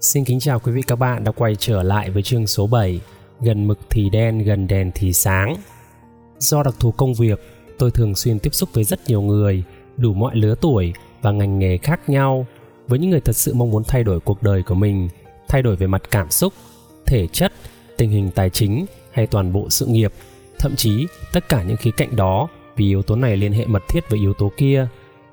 Xin 0.00 0.24
kính 0.24 0.40
chào 0.40 0.60
quý 0.60 0.72
vị 0.72 0.82
các 0.82 0.96
bạn 0.96 1.24
đã 1.24 1.32
quay 1.32 1.56
trở 1.56 1.82
lại 1.82 2.10
với 2.10 2.22
chương 2.22 2.46
số 2.46 2.66
7 2.66 3.00
Gần 3.40 3.66
mực 3.66 3.78
thì 3.90 4.10
đen, 4.10 4.38
gần 4.38 4.66
đèn 4.66 4.90
thì 4.94 5.12
sáng. 5.12 5.56
Do 6.38 6.62
đặc 6.62 6.74
thù 6.80 6.90
công 6.90 7.14
việc, 7.14 7.40
tôi 7.78 7.90
thường 7.90 8.14
xuyên 8.14 8.38
tiếp 8.38 8.54
xúc 8.54 8.68
với 8.72 8.84
rất 8.84 9.00
nhiều 9.06 9.22
người 9.22 9.64
đủ 9.96 10.14
mọi 10.14 10.36
lứa 10.36 10.54
tuổi 10.60 10.92
và 11.22 11.30
ngành 11.30 11.58
nghề 11.58 11.78
khác 11.78 12.08
nhau 12.08 12.46
với 12.88 12.98
những 12.98 13.10
người 13.10 13.20
thật 13.20 13.36
sự 13.36 13.54
mong 13.54 13.70
muốn 13.70 13.84
thay 13.84 14.04
đổi 14.04 14.20
cuộc 14.20 14.42
đời 14.42 14.62
của 14.62 14.74
mình 14.74 15.08
thay 15.48 15.62
đổi 15.62 15.76
về 15.76 15.86
mặt 15.86 16.02
cảm 16.10 16.30
xúc 16.30 16.52
thể 17.06 17.26
chất 17.26 17.52
tình 17.96 18.10
hình 18.10 18.30
tài 18.30 18.50
chính 18.50 18.86
hay 19.12 19.26
toàn 19.26 19.52
bộ 19.52 19.70
sự 19.70 19.86
nghiệp. 19.86 20.12
Thậm 20.58 20.76
chí 20.76 21.06
tất 21.32 21.48
cả 21.48 21.62
những 21.62 21.76
khía 21.76 21.90
cạnh 21.96 22.16
đó 22.16 22.48
vì 22.76 22.84
yếu 22.84 23.02
tố 23.02 23.16
này 23.16 23.36
liên 23.36 23.52
hệ 23.52 23.66
mật 23.66 23.82
thiết 23.88 24.10
với 24.10 24.18
yếu 24.18 24.34
tố 24.34 24.52
kia. 24.56 24.86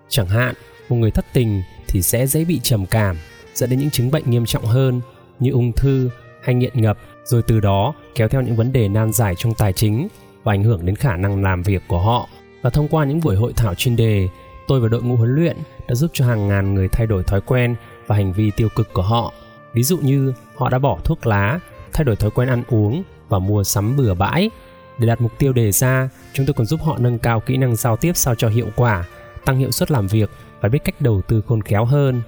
Chẳng 0.09 0.27
hạn 0.27 0.55
một 0.89 0.95
người 0.95 1.11
thất 1.11 1.25
tình 1.33 1.61
thì 1.87 2.01
sẽ 2.01 2.27
dễ 2.27 2.45
bị 2.45 2.59
trầm 2.63 2.85
cảm 2.85 3.17
dẫn 3.55 3.69
đến 3.69 3.79
những 3.79 3.89
chứng 3.89 4.11
bệnh 4.11 4.29
nghiêm 4.29 4.45
trọng 4.45 4.65
hơn 4.65 5.01
như 5.39 5.51
ung 5.51 5.71
thư 5.71 6.09
hay 6.43 6.55
nghiện 6.55 6.81
ngập, 6.81 6.97
rồi 7.25 7.41
từ 7.41 7.59
đó 7.59 7.93
kéo 8.15 8.27
theo 8.27 8.41
những 8.41 8.55
vấn 8.55 8.73
đề 8.73 8.87
nan 8.87 9.11
giải 9.11 9.35
trong 9.37 9.53
tài 9.53 9.73
chính 9.73 10.07
và 10.43 10.53
ảnh 10.53 10.63
hưởng 10.63 10.85
đến 10.85 10.95
khả 10.95 11.17
năng 11.17 11.43
làm 11.43 11.63
việc 11.63 11.81
của 11.87 11.99
họ. 11.99 12.29
Và 12.61 12.69
thông 12.69 12.87
qua 12.87 13.05
những 13.05 13.19
buổi 13.23 13.35
hội 13.35 13.53
thảo 13.55 13.75
chuyên 13.75 13.95
đề, 13.95 14.29
tôi 14.67 14.79
và 14.79 14.87
đội 14.87 15.03
ngũ 15.03 15.15
huấn 15.15 15.35
luyện 15.35 15.57
đã 15.87 15.95
giúp 15.95 16.11
cho 16.13 16.25
hàng 16.25 16.47
ngàn 16.47 16.73
người 16.73 16.87
thay 16.87 17.07
đổi 17.07 17.23
thói 17.23 17.41
quen 17.41 17.75
và 18.07 18.15
hành 18.15 18.33
vi 18.33 18.51
tiêu 18.51 18.69
cực 18.75 18.93
của 18.93 19.01
họ. 19.01 19.33
Ví 19.73 19.83
dụ 19.83 19.97
như, 19.97 20.33
họ 20.55 20.69
đã 20.69 20.79
bỏ 20.79 20.99
thuốc 21.03 21.27
lá, 21.27 21.59
thay 21.93 22.05
đổi 22.05 22.15
thói 22.15 22.31
quen 22.31 22.49
ăn 22.49 22.63
uống 22.67 23.03
và 23.29 23.39
mua 23.39 23.63
sắm 23.63 23.97
bừa 23.97 24.13
bãi. 24.13 24.49
Để 24.97 25.07
đạt 25.07 25.21
mục 25.21 25.31
tiêu 25.37 25.53
đề 25.53 25.71
ra, 25.71 26.09
chúng 26.33 26.45
tôi 26.45 26.53
còn 26.53 26.65
giúp 26.65 26.79
họ 26.83 26.97
nâng 26.97 27.19
cao 27.19 27.39
kỹ 27.39 27.57
năng 27.57 27.75
giao 27.75 27.97
tiếp 27.97 28.11
sao 28.15 28.35
cho 28.35 28.49
hiệu 28.49 28.67
quả, 28.75 29.05
tăng 29.45 29.57
hiệu 29.57 29.71
suất 29.71 29.91
làm 29.91 30.07
việc 30.07 30.29
và 30.61 30.69
biết 30.69 30.79
cách 30.83 31.01
đầu 31.01 31.21
tư 31.21 31.41
khôn 31.47 31.61
khéo 31.61 31.85
hơn 31.85 32.21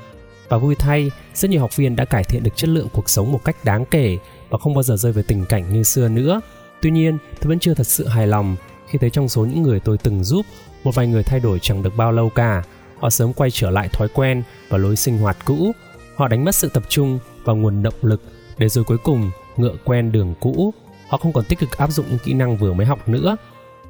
và 0.50 0.58
vui 0.58 0.76
thay. 0.76 1.12
Rất 1.34 1.52
nhiều 1.52 1.62
học 1.62 1.76
viên 1.76 1.96
đã 1.96 2.06
cải 2.06 2.24
thiện 2.24 2.44
được 2.44 2.55
chất 2.55 2.70
lượng 2.70 2.88
cuộc 2.94 3.10
sống 3.10 3.32
một 3.32 3.44
cách 3.46 3.66
đáng 3.66 3.86
kể 3.86 4.18
và 4.50 4.58
không 4.58 4.74
bao 4.74 4.84
giờ 4.84 4.96
rơi 4.96 5.12
vào 5.12 5.24
tình 5.28 5.46
cảnh 5.46 5.74
như 5.74 5.84
xưa 5.84 6.10
nữa. 6.10 6.41
Tuy 6.82 6.91
nhiên, 6.91 7.18
tôi 7.40 7.49
vẫn 7.49 7.60
chưa 7.60 7.74
thật 7.74 7.88
sự 7.88 8.08
hài 8.08 8.27
lòng 8.27 8.55
khi 8.88 8.98
thấy 8.98 9.10
trong 9.10 9.30
số 9.30 9.46
những 9.46 9.62
người 9.62 9.80
tôi 9.80 9.98
từng 9.98 10.24
giúp, 10.24 10.46
một 10.84 10.96
vài 10.96 11.08
người 11.08 11.24
thay 11.24 11.40
đổi 11.40 11.60
chẳng 11.60 11.84
được 11.84 11.96
bao 11.98 12.12
lâu 12.12 12.30
cả. 12.30 12.63
Họ 12.99 13.10
sớm 13.10 13.34
quay 13.34 13.52
trở 13.52 13.70
lại 13.70 13.90
thói 13.94 14.08
quen 14.13 14.44
và 14.70 14.77
lối 14.77 14.96
sinh 14.96 15.18
hoạt 15.18 15.38
cũ. 15.46 15.71
Họ 16.16 16.27
đánh 16.27 16.46
mất 16.46 16.55
sự 16.55 16.70
tập 16.74 16.84
trung 16.90 17.20
và 17.43 17.54
nguồn 17.54 17.84
động 17.84 17.93
lực 18.02 18.21
để 18.58 18.70
rồi 18.70 18.84
cuối 18.84 18.98
cùng 18.98 19.32
ngựa 19.58 19.76
quen 19.84 20.12
đường 20.12 20.34
cũ. 20.40 20.74
Họ 21.10 21.18
không 21.18 21.34
còn 21.34 21.46
tích 21.46 21.60
cực 21.60 21.77
áp 21.77 21.91
dụng 21.91 22.05
những 22.10 22.20
kỹ 22.24 22.34
năng 22.34 22.58
vừa 22.58 22.74
mới 22.74 22.86
học 22.86 23.10
nữa 23.10 23.38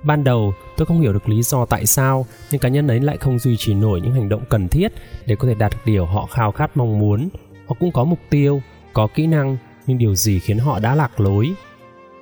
ban 0.04 0.24
đầu, 0.24 0.54
tôi 0.78 0.86
không 0.86 1.02
hiểu 1.02 1.14
được 1.14 1.30
lý 1.30 1.42
do 1.42 1.66
tại 1.66 1.86
sao, 1.86 2.26
nhưng 2.52 2.62
cá 2.62 2.70
nhân 2.70 2.88
ấy 2.88 3.00
lại 3.00 3.18
không 3.18 3.40
duy 3.40 3.58
trì 3.58 3.74
nổi 3.74 4.02
những 4.02 4.14
hành 4.14 4.30
động 4.30 4.42
cần 4.50 4.68
thiết 4.68 4.92
để 5.26 5.36
có 5.36 5.48
thể 5.48 5.54
đạt 5.54 5.72
được 5.72 5.82
điều 5.86 6.06
họ 6.06 6.26
khao 6.26 6.52
khát 6.52 6.78
mong 6.78 7.00
muốn. 7.00 7.30
Họ 7.68 7.76
cũng 7.80 7.92
có 7.92 8.04
mục 8.04 8.20
tiêu, 8.30 8.62
có 8.94 9.08
kỹ 9.16 9.28
năng, 9.28 9.58
nhưng 9.88 9.98
điều 9.98 10.16
gì 10.16 10.40
khiến 10.40 10.58
họ 10.58 10.80
đã 10.80 10.96
lạc 10.96 11.20
lối? 11.20 11.54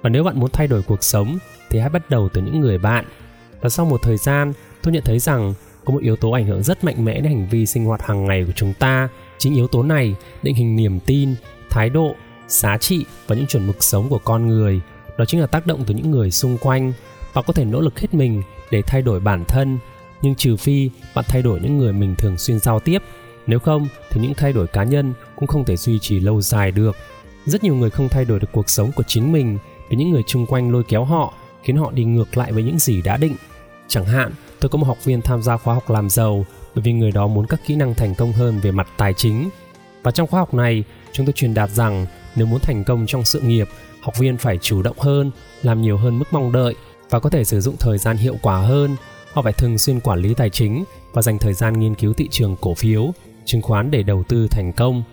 Và 0.01 0.09
nếu 0.09 0.23
bạn 0.23 0.39
muốn 0.39 0.49
thay 0.53 0.67
đổi 0.67 0.81
cuộc 0.81 1.03
sống, 1.03 1.37
thì 1.69 1.79
hãy 1.79 1.89
bắt 1.89 2.09
đầu 2.09 2.29
từ 2.29 2.41
những 2.41 2.59
người 2.59 2.77
bạn. 2.77 3.05
Và 3.61 3.69
sau 3.69 3.85
một 3.85 4.01
thời 4.01 4.17
gian, 4.17 4.53
tôi 4.83 4.93
nhận 4.93 5.03
thấy 5.03 5.19
rằng 5.19 5.53
có 5.85 5.93
một 5.93 6.01
yếu 6.01 6.15
tố 6.15 6.31
ảnh 6.31 6.45
hưởng 6.45 6.63
rất 6.63 6.83
mạnh 6.83 7.05
mẽ 7.05 7.13
đến 7.13 7.33
hành 7.33 7.47
vi 7.49 7.65
sinh 7.65 7.85
hoạt 7.85 8.01
hàng 8.01 8.25
ngày 8.25 8.43
của 8.45 8.51
chúng 8.55 8.73
ta. 8.73 9.09
Chính 9.37 9.55
yếu 9.55 9.67
tố 9.67 9.83
này 9.83 10.15
định 10.43 10.55
hình 10.55 10.75
niềm 10.75 10.99
tin, 10.99 11.35
thái 11.69 11.89
độ, 11.89 12.15
giá 12.47 12.77
trị 12.77 13.05
và 13.27 13.35
những 13.35 13.47
chuẩn 13.47 13.67
mực 13.67 13.83
sống 13.83 14.09
của 14.09 14.19
con 14.23 14.47
người. 14.47 14.81
Đó 15.17 15.25
chính 15.25 15.41
là 15.41 15.47
tác 15.47 15.67
động 15.67 15.83
từ 15.87 15.95
những 15.95 16.11
người 16.11 16.31
xung 16.31 16.57
quanh 16.57 16.93
bạn 17.35 17.43
có 17.47 17.53
thể 17.53 17.65
nỗ 17.65 17.81
lực 17.81 17.99
hết 17.99 18.13
mình 18.13 18.43
để 18.71 18.81
thay 18.81 19.01
đổi 19.01 19.19
bản 19.19 19.45
thân, 19.45 19.77
nhưng 20.21 20.35
trừ 20.35 20.55
phi 20.57 20.89
bạn 21.15 21.25
thay 21.27 21.41
đổi 21.41 21.59
những 21.59 21.77
người 21.77 21.93
mình 21.93 22.15
thường 22.15 22.37
xuyên 22.37 22.59
giao 22.59 22.79
tiếp. 22.79 23.01
Nếu 23.47 23.59
không, 23.59 23.87
thì 24.09 24.21
những 24.21 24.33
thay 24.33 24.53
đổi 24.53 24.67
cá 24.67 24.83
nhân 24.83 25.13
cũng 25.35 25.47
không 25.47 25.65
thể 25.65 25.77
duy 25.77 25.99
trì 25.99 26.19
lâu 26.19 26.41
dài 26.41 26.71
được. 26.71 26.95
Rất 27.45 27.63
nhiều 27.63 27.75
người 27.75 27.89
không 27.89 28.09
thay 28.09 28.25
đổi 28.25 28.39
được 28.39 28.47
cuộc 28.51 28.69
sống 28.69 28.91
của 28.91 29.03
chính 29.07 29.31
mình 29.31 29.57
vì 29.89 29.97
những 29.97 30.11
người 30.11 30.23
chung 30.27 30.45
quanh 30.45 30.71
lôi 30.71 30.83
kéo 30.83 31.03
họ, 31.03 31.33
khiến 31.63 31.77
họ 31.77 31.91
đi 31.91 32.05
ngược 32.05 32.37
lại 32.37 32.51
với 32.51 32.63
những 32.63 32.79
gì 32.79 33.01
đã 33.01 33.17
định. 33.17 33.35
Chẳng 33.87 34.05
hạn, 34.05 34.31
tôi 34.59 34.69
có 34.69 34.77
một 34.77 34.87
học 34.87 35.03
viên 35.03 35.21
tham 35.21 35.41
gia 35.41 35.57
khóa 35.57 35.73
học 35.73 35.89
làm 35.89 36.09
giàu 36.09 36.45
bởi 36.75 36.83
vì 36.83 36.93
người 36.93 37.11
đó 37.11 37.27
muốn 37.27 37.47
các 37.47 37.59
kỹ 37.67 37.75
năng 37.75 37.95
thành 37.95 38.15
công 38.15 38.33
hơn 38.33 38.59
về 38.59 38.71
mặt 38.71 38.87
tài 38.97 39.13
chính. 39.13 39.49
Và 40.03 40.11
trong 40.11 40.27
khóa 40.27 40.39
học 40.39 40.53
này, 40.53 40.83
chúng 41.11 41.25
tôi 41.25 41.33
truyền 41.33 41.53
đạt 41.53 41.69
rằng 41.69 42.05
nếu 42.35 42.45
muốn 42.45 42.59
thành 42.59 42.83
công 42.83 43.05
trong 43.07 43.23
sự 43.23 43.39
nghiệp, 43.39 43.67
học 44.01 44.17
viên 44.17 44.37
phải 44.37 44.57
chủ 44.57 44.81
động 44.81 44.99
hơn, 44.99 45.31
làm 45.63 45.81
nhiều 45.81 45.97
hơn 45.97 46.19
mức 46.19 46.25
mong 46.31 46.51
đợi 46.51 46.75
và 47.09 47.19
có 47.19 47.29
thể 47.29 47.43
sử 47.43 47.61
dụng 47.61 47.75
thời 47.79 47.97
gian 47.97 48.17
hiệu 48.17 48.35
quả 48.41 48.57
hơn. 48.57 48.95
Họ 49.33 49.41
phải 49.41 49.53
thường 49.53 49.77
xuyên 49.77 49.99
quản 49.99 50.19
lý 50.19 50.33
tài 50.33 50.49
chính 50.49 50.83
và 51.13 51.21
dành 51.21 51.37
thời 51.37 51.53
gian 51.53 51.79
nghiên 51.79 51.95
cứu 51.95 52.13
thị 52.13 52.27
trường 52.31 52.55
cổ 52.61 52.73
phiếu, 52.73 53.11
chứng 53.45 53.61
khoán 53.61 53.91
để 53.91 54.03
đầu 54.03 54.23
tư 54.23 54.47
thành 54.47 54.73
công. 54.73 55.03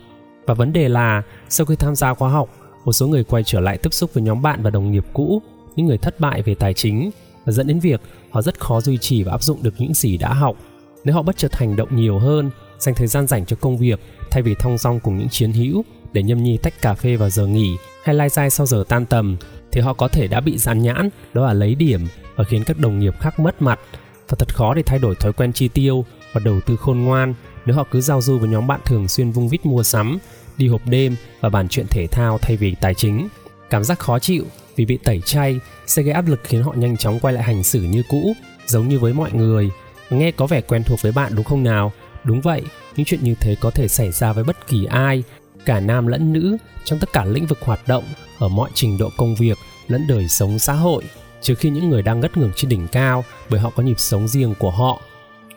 Và 0.47 0.55
vấn 0.55 0.73
đề 0.73 0.89
là, 0.89 1.23
sau 1.49 1.67
khi 1.67 1.77
tham 1.77 1.95
gia 1.95 2.15
khóa 2.15 2.31
học, 2.31 2.49
một 2.85 2.93
số 2.93 3.07
người 3.07 3.25
quay 3.25 3.43
trở 3.45 3.61
lại 3.61 3.79
tiếp 3.79 3.95
xúc 3.95 4.15
với 4.15 4.23
nhóm 4.23 4.43
bạn 4.43 4.63
và 4.63 4.71
đồng 4.71 4.91
nghiệp 4.91 5.05
cũ, 5.13 5.43
những 5.77 5.87
người 5.87 5.99
thất 5.99 6.21
bại 6.21 6.43
về 6.43 6.55
tài 6.55 6.75
chính, 6.75 7.11
và 7.45 7.53
dẫn 7.53 7.67
đến 7.67 7.81
việc 7.81 8.01
họ 8.31 8.43
rất 8.43 8.61
khó 8.61 8.81
duy 8.81 8.99
trì 8.99 9.23
và 9.23 9.33
áp 9.33 9.43
dụng 9.43 9.63
được 9.63 9.75
những 9.79 9.95
gì 9.95 10.17
đã 10.17 10.33
học. 10.33 10.57
Nếu 11.05 11.15
họ 11.15 11.23
bất 11.23 11.37
chợt 11.37 11.57
hành 11.57 11.77
động 11.77 11.97
nhiều 11.97 12.19
hơn, 12.19 12.51
dành 12.79 12.95
thời 12.95 13.07
gian 13.07 13.27
dành 13.27 13.47
cho 13.47 13.57
công 13.61 13.79
việc 13.79 14.01
thay 14.31 14.43
vì 14.43 14.55
thong 14.55 14.79
dong 14.79 15.01
cùng 15.01 15.19
những 15.19 15.29
chiến 15.29 15.53
hữu 15.53 15.85
để 16.13 16.23
nhâm 16.23 16.43
nhi 16.43 16.59
tách 16.63 16.83
cà 16.83 16.95
phê 16.95 17.17
vào 17.17 17.31
giờ 17.31 17.47
nghỉ 17.47 17.77
hay 18.05 18.15
lai 18.15 18.29
dai 18.29 18.51
sau 18.51 18.67
giờ 18.67 18.85
tan 18.89 19.07
tầm 19.07 19.37
thì 19.73 19.81
họ 19.81 19.93
có 19.93 20.09
thể 20.09 20.27
đã 20.27 20.41
bị 20.41 20.59
dán 20.59 20.83
nhãn, 20.83 21.09
đó 21.35 21.47
là 21.47 21.53
lấy 21.53 21.75
điểm 21.75 22.01
và 22.37 22.45
khiến 22.45 22.65
các 22.65 22.79
đồng 22.79 22.99
nghiệp 22.99 23.15
khác 23.21 23.41
mất 23.41 23.63
mặt. 23.63 23.81
Và 24.29 24.37
thật 24.39 24.55
khó 24.55 24.75
để 24.75 24.83
thay 24.83 24.99
đổi 24.99 25.15
thói 25.15 25.33
quen 25.33 25.53
chi 25.53 25.69
tiêu 25.69 26.05
và 26.33 26.41
đầu 26.45 26.61
tư 26.67 26.77
khôn 26.77 26.99
ngoan 26.99 27.35
nếu 27.67 27.77
họ 27.77 27.85
cứ 27.91 28.01
giao 28.01 28.21
du 28.21 28.39
với 28.39 28.49
nhóm 28.49 28.67
bạn 28.67 28.81
thường 28.85 29.09
xuyên 29.09 29.31
vung 29.31 29.49
vít 29.49 29.67
mua 29.67 29.83
sắm, 29.83 30.19
đi 30.57 30.69
hộp 30.69 30.87
đêm 30.87 31.17
và 31.41 31.49
bàn 31.49 31.69
chuyện 31.69 31.87
thể 31.91 32.07
thao 32.07 32.39
thay 32.39 32.57
vì 32.57 32.75
tài 32.81 32.95
chính. 32.95 33.29
Cảm 33.71 33.85
giác 33.85 33.99
khó 33.99 34.19
chịu 34.19 34.45
vì 34.77 34.85
bị 34.85 34.97
tẩy 34.97 35.21
chay 35.21 35.61
sẽ 35.87 36.03
gây 36.03 36.15
áp 36.15 36.29
lực 36.29 36.41
khiến 36.45 36.63
họ 36.63 36.73
nhanh 36.77 36.97
chóng 36.97 37.21
quay 37.21 37.35
lại 37.35 37.45
hành 37.45 37.63
xử 37.63 37.83
như 37.83 38.03
cũ, 38.09 38.33
giống 38.67 38.89
như 38.89 38.99
với 38.99 39.13
mọi 39.13 39.33
người. 39.33 39.71
Nghe 40.11 40.31
có 40.31 40.47
vẻ 40.47 40.61
quen 40.61 40.83
thuộc 40.83 41.03
với 41.03 41.13
bạn 41.13 41.33
đúng 41.35 41.45
không 41.45 41.63
nào? 41.63 41.93
Đúng 42.25 42.41
vậy, 42.41 42.63
những 42.97 43.07
chuyện 43.07 43.21
như 43.23 43.35
thế 43.41 43.57
có 43.61 43.71
thể 43.71 43.89
xảy 43.89 44.13
ra 44.13 44.33
với 44.33 44.45
bất 44.45 44.67
kỳ 44.67 44.85
ai 44.85 45.23
cả 45.67 45.81
nam 45.81 46.07
lẫn 46.07 46.33
nữ 46.33 46.57
trong 46.85 46.99
tất 46.99 47.13
cả 47.13 47.25
lĩnh 47.25 47.47
vực 47.47 47.59
hoạt 47.61 47.89
động, 47.89 48.05
ở 48.39 48.49
mọi 48.49 48.71
trình 48.75 48.99
độ 48.99 49.11
công 49.17 49.35
việc 49.35 49.59
lẫn 49.89 50.07
đời 50.09 50.29
sống 50.29 50.59
xã 50.59 50.73
hội, 50.73 51.05
trừ 51.41 51.55
khi 51.55 51.71
những 51.71 51.91
người 51.91 52.03
đang 52.03 52.21
ngất 52.21 52.37
ngưởng 52.37 52.53
trên 52.57 52.69
đỉnh 52.69 52.89
cao 52.89 53.25
bởi 53.51 53.61
họ 53.61 53.71
có 53.71 53.83
nhịp 53.83 54.01
sống 54.01 54.29
riêng 54.29 54.55
của 54.59 54.71
họ. 54.71 55.01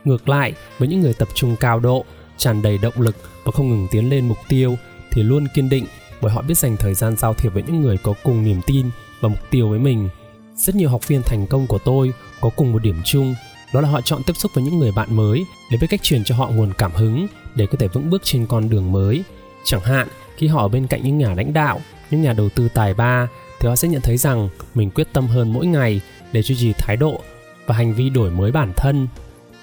Ngược 0.03 0.29
lại, 0.29 0.53
với 0.77 0.88
những 0.88 1.01
người 1.01 1.13
tập 1.13 1.27
trung 1.33 1.55
cao 1.59 1.79
độ, 1.79 2.05
tràn 2.38 2.61
đầy 2.61 2.77
động 2.77 3.01
lực 3.01 3.16
và 3.43 3.51
không 3.51 3.69
ngừng 3.69 3.88
tiến 3.91 4.09
lên 4.09 4.27
mục 4.27 4.38
tiêu 4.49 4.77
thì 5.11 5.23
luôn 5.23 5.47
kiên 5.55 5.69
định 5.69 5.85
bởi 6.22 6.31
họ 6.31 6.41
biết 6.41 6.57
dành 6.57 6.77
thời 6.77 6.93
gian 6.93 7.16
giao 7.17 7.33
thiệp 7.33 7.53
với 7.53 7.63
những 7.63 7.81
người 7.81 7.97
có 7.97 8.13
cùng 8.23 8.43
niềm 8.43 8.61
tin 8.66 8.89
và 9.22 9.29
mục 9.29 9.39
tiêu 9.49 9.69
với 9.69 9.79
mình. 9.79 10.09
Rất 10.55 10.75
nhiều 10.75 10.89
học 10.89 11.07
viên 11.07 11.22
thành 11.22 11.47
công 11.47 11.67
của 11.67 11.77
tôi 11.77 12.13
có 12.41 12.49
cùng 12.55 12.73
một 12.73 12.79
điểm 12.79 13.01
chung, 13.05 13.35
đó 13.73 13.81
là 13.81 13.89
họ 13.89 14.01
chọn 14.01 14.23
tiếp 14.23 14.33
xúc 14.35 14.51
với 14.53 14.63
những 14.63 14.79
người 14.79 14.91
bạn 14.91 15.16
mới 15.16 15.45
để 15.72 15.77
biết 15.81 15.87
cách 15.89 16.03
truyền 16.03 16.23
cho 16.23 16.35
họ 16.35 16.49
nguồn 16.49 16.73
cảm 16.73 16.91
hứng 16.93 17.27
để 17.55 17.67
có 17.67 17.77
thể 17.79 17.87
vững 17.87 18.09
bước 18.09 18.23
trên 18.23 18.45
con 18.45 18.69
đường 18.69 18.91
mới 18.91 19.23
chẳng 19.65 19.81
hạn, 19.81 20.07
khi 20.37 20.47
họ 20.47 20.61
ở 20.61 20.67
bên 20.67 20.87
cạnh 20.87 21.03
những 21.03 21.17
nhà 21.17 21.33
lãnh 21.35 21.53
đạo, 21.53 21.81
những 22.11 22.21
nhà 22.21 22.33
đầu 22.33 22.49
tư 22.49 22.69
tài 22.73 22.93
ba, 22.93 23.27
thì 23.59 23.69
họ 23.69 23.75
sẽ 23.75 23.87
nhận 23.87 24.01
thấy 24.01 24.17
rằng 24.17 24.49
mình 24.75 24.91
quyết 24.91 25.07
tâm 25.13 25.27
hơn 25.27 25.53
mỗi 25.53 25.65
ngày 25.65 26.01
để 26.31 26.41
duy 26.41 26.55
trì 26.55 26.73
thái 26.73 26.97
độ 26.97 27.21
và 27.65 27.75
hành 27.75 27.93
vi 27.93 28.09
đổi 28.09 28.31
mới 28.31 28.51
bản 28.51 28.73
thân. 28.75 29.07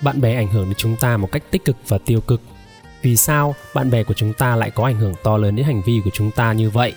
Bạn 0.02 0.20
bè 0.20 0.34
ảnh 0.34 0.48
hưởng 0.48 0.64
đến 0.64 0.74
chúng 0.74 0.96
ta 0.96 1.16
một 1.16 1.32
cách 1.32 1.42
tích 1.50 1.64
cực 1.64 1.76
và 1.88 1.98
tiêu 1.98 2.20
cực. 2.20 2.40
Vì 3.02 3.16
sao 3.16 3.54
bạn 3.74 3.90
bè 3.90 4.04
của 4.04 4.14
chúng 4.14 4.32
ta 4.32 4.56
lại 4.56 4.70
có 4.70 4.84
ảnh 4.84 4.98
hưởng 4.98 5.14
to 5.22 5.36
lớn 5.36 5.56
đến 5.56 5.66
hành 5.66 5.82
vi 5.86 6.00
của 6.04 6.10
chúng 6.12 6.30
ta 6.30 6.52
như 6.52 6.70
vậy? 6.70 6.92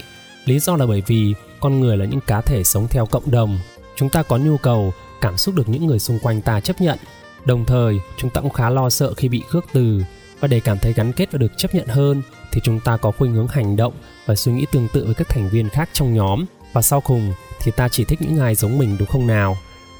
Lý 0.46 0.60
do 0.60 0.76
là 0.76 0.86
bởi 0.86 1.04
vì 1.08 1.34
con 1.60 1.80
người 1.80 1.98
là 1.98 2.06
những 2.06 2.20
cá 2.28 2.42
thể 2.42 2.64
sống 2.64 2.88
theo 2.88 3.06
cộng 3.06 3.32
đồng. 3.32 3.60
Chúng 3.96 4.10
ta 4.10 4.24
có 4.24 4.38
nhu 4.38 4.58
cầu, 4.58 4.94
cảm 5.22 5.38
xúc 5.38 5.56
được 5.56 5.70
những 5.70 5.86
người 5.86 6.00
xung 6.00 6.20
quanh 6.20 6.42
ta 6.42 6.60
chấp 6.60 6.82
nhận. 6.82 6.98
Đồng 7.46 7.66
thời, 7.66 8.00
chúng 8.18 8.30
ta 8.30 8.42
cũng 8.42 8.54
khá 8.54 8.70
lo 8.70 8.90
sợ 8.90 9.14
khi 9.14 9.30
bị 9.30 9.44
khước 9.50 9.66
từ 9.74 10.04
và 10.40 10.48
để 10.48 10.60
cảm 10.60 10.78
thấy 10.80 10.94
gắn 10.94 11.14
kết 11.14 11.32
và 11.32 11.38
được 11.38 11.52
chấp 11.58 11.76
nhận 11.76 11.88
hơn 11.88 12.22
thì 12.56 12.62
chúng 12.64 12.80
ta 12.80 12.98
có 12.98 13.12
khuynh 13.12 13.34
hướng 13.34 13.48
hành 13.48 13.76
động 13.76 13.94
và 14.26 14.36
suy 14.36 14.52
nghĩ 14.52 14.66
tương 14.72 14.88
tự 14.94 15.06
với 15.06 15.14
các 15.14 15.30
thành 15.30 15.50
viên 15.50 15.70
khác 15.70 15.90
trong 15.94 16.14
nhóm. 16.14 16.46
Và 16.74 16.82
sau 16.82 17.02
cùng 17.02 17.34
thì 17.60 17.72
ta 17.72 17.90
chỉ 17.90 18.06
thích 18.06 18.22
những 18.22 18.40
ai 18.40 18.56
giống 18.56 18.78
mình 18.78 18.96
đúng 19.00 19.08
không 19.08 19.28
nào? 19.28 19.58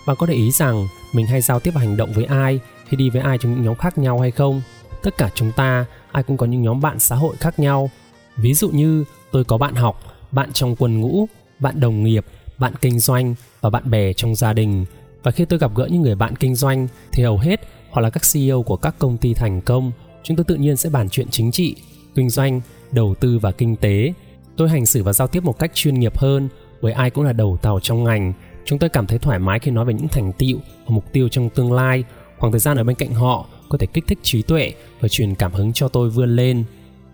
Bạn 0.08 0.16
có 0.20 0.26
để 0.26 0.34
ý 0.34 0.52
rằng 0.52 0.88
mình 1.14 1.26
hay 1.26 1.42
giao 1.42 1.60
tiếp 1.60 1.72
và 1.76 1.82
hành 1.82 1.98
động 1.98 2.14
với 2.14 2.26
ai 2.26 2.60
khi 2.88 2.98
đi 2.98 3.10
với 3.10 3.22
ai 3.22 3.38
trong 3.38 3.54
những 3.54 3.64
nhóm 3.64 3.76
khác 3.76 3.98
nhau 3.98 4.20
hay 4.20 4.32
không? 4.32 4.62
Tất 5.04 5.18
cả 5.18 5.30
chúng 5.36 5.52
ta, 5.52 5.86
ai 6.12 6.24
cũng 6.24 6.38
có 6.38 6.46
những 6.46 6.62
nhóm 6.62 6.82
bạn 6.82 7.00
xã 7.00 7.16
hội 7.16 7.36
khác 7.36 7.60
nhau. 7.60 7.90
Ví 8.38 8.54
dụ 8.54 8.70
như 8.70 9.06
tôi 9.32 9.44
có 9.44 9.58
bạn 9.58 9.76
học, 9.76 10.02
bạn 10.32 10.54
trong 10.54 10.76
quân 10.76 11.02
ngũ, 11.02 11.28
bạn 11.60 11.80
đồng 11.80 12.04
nghiệp, 12.04 12.26
bạn 12.58 12.74
kinh 12.82 13.00
doanh 13.00 13.36
và 13.62 13.70
bạn 13.70 13.90
bè 13.90 14.14
trong 14.14 14.36
gia 14.36 14.54
đình. 14.54 14.86
Và 15.24 15.32
khi 15.32 15.46
tôi 15.46 15.60
gặp 15.60 15.72
gỡ 15.76 15.88
những 15.92 16.02
người 16.02 16.16
bạn 16.16 16.36
kinh 16.36 16.56
doanh 16.56 16.88
thì 17.12 17.24
hầu 17.24 17.38
hết 17.38 17.62
họ 17.92 18.02
là 18.02 18.10
các 18.10 18.24
ceo 18.34 18.64
của 18.64 18.78
các 18.78 18.96
công 19.00 19.18
ty 19.18 19.34
thành 19.34 19.62
công. 19.62 19.92
Chúng 20.24 20.38
tôi 20.38 20.44
tự 20.44 20.56
nhiên 20.56 20.78
sẽ 20.78 20.90
bàn 20.90 21.10
chuyện 21.10 21.28
chính 21.32 21.52
trị 21.52 21.76
kinh 22.16 22.30
doanh, 22.30 22.62
đầu 22.92 23.16
tư 23.20 23.40
và 23.40 23.52
kinh 23.52 23.76
tế. 23.76 24.14
Tôi 24.58 24.70
hành 24.70 24.86
xử 24.86 25.04
và 25.04 25.14
giao 25.14 25.28
tiếp 25.28 25.44
một 25.44 25.60
cách 25.60 25.72
chuyên 25.74 26.00
nghiệp 26.00 26.18
hơn 26.18 26.50
bởi 26.82 26.94
ai 26.94 27.10
cũng 27.10 27.24
là 27.24 27.34
đầu 27.34 27.58
tàu 27.62 27.80
trong 27.80 28.04
ngành. 28.04 28.34
Chúng 28.66 28.80
tôi 28.80 28.90
cảm 28.90 29.08
thấy 29.08 29.20
thoải 29.20 29.40
mái 29.40 29.60
khi 29.60 29.72
nói 29.72 29.86
về 29.86 29.94
những 29.94 30.08
thành 30.08 30.32
tựu 30.34 30.58
và 30.58 30.96
mục 30.96 31.12
tiêu 31.12 31.30
trong 31.30 31.50
tương 31.50 31.74
lai. 31.74 32.04
Khoảng 32.38 32.52
thời 32.52 32.60
gian 32.60 32.78
ở 32.78 32.84
bên 32.84 32.96
cạnh 32.96 33.14
họ 33.14 33.46
có 33.70 33.78
thể 33.78 33.88
kích 33.88 34.04
thích 34.08 34.20
trí 34.24 34.42
tuệ 34.42 34.74
và 35.00 35.08
truyền 35.08 35.36
cảm 35.36 35.54
hứng 35.54 35.74
cho 35.74 35.88
tôi 35.88 36.10
vươn 36.10 36.36
lên. 36.36 36.64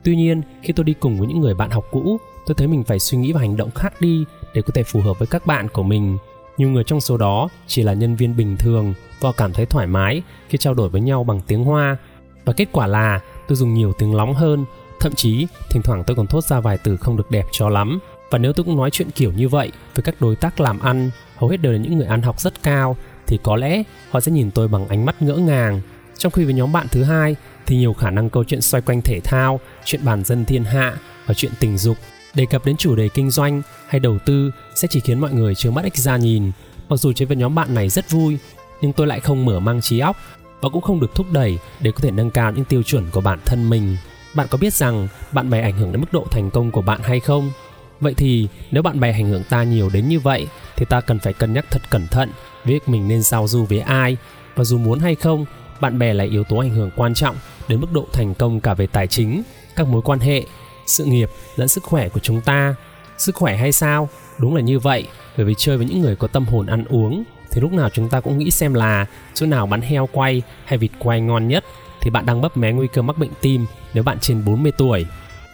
Tuy 0.04 0.16
nhiên, 0.16 0.42
khi 0.62 0.74
tôi 0.74 0.84
đi 0.84 0.94
cùng 1.00 1.18
với 1.18 1.28
những 1.28 1.40
người 1.40 1.54
bạn 1.54 1.70
học 1.70 1.86
cũ, 1.92 2.18
tôi 2.46 2.56
thấy 2.56 2.68
mình 2.68 2.84
phải 2.84 3.00
suy 3.00 3.18
nghĩ 3.18 3.32
và 3.34 3.40
hành 3.40 3.58
động 3.58 3.72
khác 3.72 4.02
đi 4.02 4.26
để 4.54 4.62
có 4.62 4.72
thể 4.74 4.84
phù 4.84 5.02
hợp 5.02 5.20
với 5.20 5.28
các 5.28 5.46
bạn 5.46 5.68
của 5.70 5.84
mình. 5.84 6.18
Nhiều 6.58 6.70
người 6.70 6.84
trong 6.84 7.02
số 7.02 7.18
đó 7.18 7.50
chỉ 7.68 7.84
là 7.84 7.94
nhân 7.94 8.16
viên 8.16 8.38
bình 8.38 8.58
thường 8.58 8.94
và 9.20 9.32
cảm 9.32 9.54
thấy 9.54 9.66
thoải 9.66 9.88
mái 9.88 10.22
khi 10.50 10.58
trao 10.58 10.74
đổi 10.74 10.90
với 10.90 11.02
nhau 11.02 11.24
bằng 11.24 11.42
tiếng 11.48 11.64
hoa. 11.64 11.98
Và 12.46 12.54
kết 12.54 12.68
quả 12.72 12.88
là 12.88 13.20
tôi 13.48 13.56
dùng 13.56 13.74
nhiều 13.74 13.94
tiếng 13.94 14.16
lóng 14.16 14.34
hơn 14.34 14.66
thậm 15.02 15.14
chí, 15.16 15.48
thỉnh 15.70 15.82
thoảng 15.82 16.04
tôi 16.08 16.16
còn 16.16 16.28
thốt 16.28 16.44
ra 16.44 16.60
vài 16.60 16.78
từ 16.78 16.98
không 16.98 17.18
được 17.18 17.32
đẹp 17.32 17.46
cho 17.52 17.70
lắm. 17.70 18.00
Và 18.32 18.38
nếu 18.38 18.54
tôi 18.54 18.64
cũng 18.64 18.78
nói 18.78 18.90
chuyện 18.92 19.12
kiểu 19.12 19.32
như 19.32 19.50
vậy, 19.50 19.72
với 19.96 20.04
các 20.04 20.16
đối 20.20 20.36
tác 20.36 20.60
làm 20.60 20.80
ăn, 20.80 21.10
hầu 21.38 21.50
hết 21.50 21.58
đều 21.58 21.72
là 21.72 21.78
những 21.78 21.98
người 21.98 22.08
ăn 22.08 22.22
học 22.22 22.40
rất 22.40 22.64
cao, 22.64 22.98
thì 23.28 23.40
có 23.44 23.56
lẽ 23.56 23.84
họ 24.10 24.20
sẽ 24.20 24.32
nhìn 24.32 24.52
tôi 24.52 24.68
bằng 24.68 24.88
ánh 24.88 25.06
mắt 25.06 25.22
ngỡ 25.22 25.36
ngàng. 25.36 25.82
Trong 26.18 26.32
khi 26.32 26.44
với 26.44 26.54
nhóm 26.54 26.72
bạn 26.72 26.88
thứ 26.92 27.04
hai, 27.04 27.36
thì 27.66 27.78
nhiều 27.78 27.94
khả 27.94 28.10
năng 28.10 28.30
câu 28.30 28.44
chuyện 28.44 28.62
xoay 28.62 28.82
quanh 28.82 29.02
thể 29.02 29.20
thao, 29.20 29.60
chuyện 29.86 30.06
bàn 30.06 30.24
dân 30.24 30.46
thiên 30.46 30.64
hạ 30.64 30.98
và 31.26 31.34
chuyện 31.34 31.52
tình 31.60 31.78
dục. 31.78 31.98
Đề 32.34 32.46
cập 32.46 32.66
đến 32.66 32.78
chủ 32.78 32.96
đề 32.96 33.10
kinh 33.10 33.32
doanh 33.32 33.62
hay 33.88 34.00
đầu 34.00 34.18
tư 34.26 34.52
sẽ 34.76 34.88
chỉ 34.92 35.00
khiến 35.00 35.20
mọi 35.20 35.34
người 35.34 35.56
chưa 35.56 35.72
mắt 35.72 35.84
ích 35.84 35.98
ra 35.98 36.18
nhìn. 36.18 36.52
Mặc 36.90 37.00
dù 37.00 37.14
chơi 37.14 37.26
với 37.26 37.38
nhóm 37.38 37.56
bạn 37.56 37.74
này 37.74 37.90
rất 37.90 38.12
vui, 38.12 38.38
nhưng 38.82 38.94
tôi 38.94 39.08
lại 39.08 39.20
không 39.20 39.46
mở 39.46 39.60
mang 39.60 39.82
trí 39.82 40.00
óc 40.00 40.18
và 40.62 40.70
cũng 40.70 40.82
không 40.82 41.00
được 41.00 41.16
thúc 41.16 41.32
đẩy 41.32 41.58
để 41.80 41.92
có 41.92 42.00
thể 42.02 42.12
nâng 42.12 42.32
cao 42.32 42.52
những 42.52 42.66
tiêu 42.66 42.84
chuẩn 42.84 43.06
của 43.12 43.22
bản 43.22 43.40
thân 43.46 43.70
mình 43.70 43.98
bạn 44.34 44.48
có 44.50 44.58
biết 44.58 44.74
rằng 44.74 45.08
bạn 45.32 45.50
bè 45.50 45.62
ảnh 45.62 45.78
hưởng 45.78 45.92
đến 45.92 46.02
mức 46.02 46.14
độ 46.14 46.26
thành 46.32 46.52
công 46.52 46.72
của 46.72 46.82
bạn 46.82 47.02
hay 47.04 47.20
không? 47.20 47.52
Vậy 48.00 48.14
thì 48.18 48.48
nếu 48.72 48.84
bạn 48.84 49.00
bè 49.00 49.12
ảnh 49.12 49.30
hưởng 49.30 49.44
ta 49.44 49.64
nhiều 49.64 49.90
đến 49.94 50.08
như 50.10 50.20
vậy, 50.20 50.48
thì 50.76 50.86
ta 50.86 51.02
cần 51.02 51.20
phải 51.20 51.34
cân 51.34 51.54
nhắc 51.54 51.66
thật 51.72 51.82
cẩn 51.90 52.08
thận 52.08 52.30
việc 52.66 52.90
mình 52.90 53.08
nên 53.08 53.22
giao 53.22 53.48
du 53.48 53.66
với 53.66 53.80
ai. 53.80 54.18
Và 54.56 54.64
dù 54.64 54.78
muốn 54.78 55.00
hay 55.00 55.16
không, 55.16 55.46
bạn 55.82 56.00
bè 56.00 56.14
là 56.14 56.24
yếu 56.24 56.44
tố 56.44 56.58
ảnh 56.58 56.70
hưởng 56.70 56.92
quan 56.96 57.14
trọng 57.14 57.36
đến 57.68 57.82
mức 57.82 57.92
độ 57.92 58.08
thành 58.14 58.34
công 58.34 58.60
cả 58.60 58.74
về 58.74 58.88
tài 58.88 59.08
chính, 59.08 59.44
các 59.76 59.88
mối 59.88 60.02
quan 60.02 60.20
hệ, 60.20 60.44
sự 60.86 61.06
nghiệp 61.06 61.30
lẫn 61.56 61.68
sức 61.68 61.84
khỏe 61.84 62.10
của 62.10 62.20
chúng 62.20 62.42
ta. 62.42 62.76
Sức 63.18 63.36
khỏe 63.36 63.58
hay 63.58 63.72
sao? 63.72 64.10
Đúng 64.38 64.56
là 64.56 64.62
như 64.62 64.80
vậy. 64.80 65.08
Bởi 65.38 65.46
vì 65.46 65.54
chơi 65.58 65.78
với 65.78 65.86
những 65.86 66.02
người 66.02 66.16
có 66.16 66.28
tâm 66.28 66.46
hồn 66.46 66.66
ăn 66.66 66.86
uống, 66.86 67.24
thì 67.52 67.62
lúc 67.62 67.74
nào 67.74 67.90
chúng 67.90 68.10
ta 68.10 68.20
cũng 68.20 68.38
nghĩ 68.38 68.52
xem 68.52 68.74
là 68.74 69.06
chỗ 69.34 69.46
nào 69.46 69.68
bán 69.68 69.82
heo 69.82 70.10
quay 70.12 70.42
hay 70.66 70.78
vịt 70.78 70.92
quay 71.00 71.22
ngon 71.22 71.48
nhất 71.48 71.66
thì 72.02 72.10
bạn 72.10 72.26
đang 72.26 72.42
bấp 72.42 72.58
mé 72.58 72.72
nguy 72.72 72.88
cơ 72.88 73.02
mắc 73.02 73.18
bệnh 73.18 73.32
tim 73.42 73.66
nếu 73.94 74.04
bạn 74.04 74.20
trên 74.20 74.46
40 74.46 74.72
tuổi. 74.78 75.06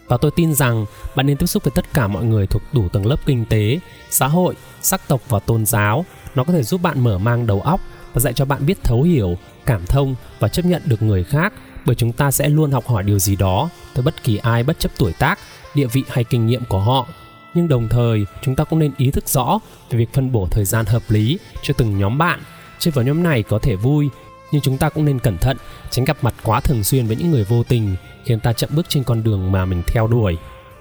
Và 0.07 0.17
tôi 0.17 0.31
tin 0.31 0.53
rằng 0.53 0.85
bạn 1.15 1.27
nên 1.27 1.37
tiếp 1.37 1.45
xúc 1.45 1.63
với 1.63 1.71
tất 1.75 1.93
cả 1.93 2.07
mọi 2.07 2.23
người 2.23 2.47
thuộc 2.47 2.61
đủ 2.73 2.89
tầng 2.89 3.05
lớp 3.05 3.19
kinh 3.25 3.45
tế, 3.45 3.79
xã 4.09 4.27
hội, 4.27 4.55
sắc 4.81 5.07
tộc 5.07 5.21
và 5.29 5.39
tôn 5.39 5.65
giáo. 5.65 6.05
Nó 6.35 6.43
có 6.43 6.53
thể 6.53 6.63
giúp 6.63 6.81
bạn 6.81 7.03
mở 7.03 7.17
mang 7.17 7.47
đầu 7.47 7.61
óc 7.61 7.81
và 8.13 8.19
dạy 8.19 8.33
cho 8.33 8.45
bạn 8.45 8.65
biết 8.65 8.83
thấu 8.83 9.01
hiểu, 9.01 9.37
cảm 9.65 9.85
thông 9.85 10.15
và 10.39 10.47
chấp 10.47 10.65
nhận 10.65 10.81
được 10.85 11.01
người 11.01 11.23
khác 11.23 11.53
bởi 11.85 11.95
chúng 11.95 12.11
ta 12.11 12.31
sẽ 12.31 12.49
luôn 12.49 12.71
học 12.71 12.87
hỏi 12.87 13.03
điều 13.03 13.19
gì 13.19 13.35
đó 13.35 13.69
từ 13.93 14.01
bất 14.01 14.23
kỳ 14.23 14.37
ai 14.37 14.63
bất 14.63 14.79
chấp 14.79 14.91
tuổi 14.97 15.13
tác, 15.13 15.39
địa 15.75 15.87
vị 15.87 16.03
hay 16.09 16.23
kinh 16.23 16.47
nghiệm 16.47 16.65
của 16.65 16.79
họ. 16.79 17.07
Nhưng 17.53 17.67
đồng 17.67 17.87
thời, 17.89 18.25
chúng 18.41 18.55
ta 18.55 18.63
cũng 18.63 18.79
nên 18.79 18.91
ý 18.97 19.11
thức 19.11 19.29
rõ 19.29 19.59
về 19.89 19.97
việc 19.97 20.13
phân 20.13 20.31
bổ 20.31 20.47
thời 20.51 20.65
gian 20.65 20.85
hợp 20.85 21.03
lý 21.07 21.39
cho 21.61 21.73
từng 21.77 21.99
nhóm 21.99 22.17
bạn. 22.17 22.39
Chơi 22.79 22.91
vào 22.91 23.05
nhóm 23.05 23.23
này 23.23 23.43
có 23.43 23.59
thể 23.59 23.75
vui, 23.75 24.09
nhưng 24.51 24.61
chúng 24.61 24.77
ta 24.77 24.89
cũng 24.89 25.05
nên 25.05 25.19
cẩn 25.19 25.37
thận, 25.37 25.57
tránh 25.89 26.05
gặp 26.05 26.17
mặt 26.21 26.33
quá 26.43 26.59
thường 26.59 26.83
xuyên 26.83 27.07
với 27.07 27.15
những 27.15 27.31
người 27.31 27.43
vô 27.43 27.63
tình, 27.63 27.95
khiến 28.25 28.39
ta 28.39 28.53
chậm 28.53 28.69
bước 28.73 28.85
trên 28.89 29.03
con 29.03 29.23
đường 29.23 29.51
mà 29.51 29.65
mình 29.65 29.81
theo 29.87 30.07
đuổi. 30.07 30.37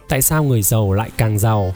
Tại 0.08 0.22
sao 0.22 0.44
người 0.44 0.62
giàu 0.62 0.92
lại 0.92 1.10
càng 1.16 1.38
giàu? 1.38 1.74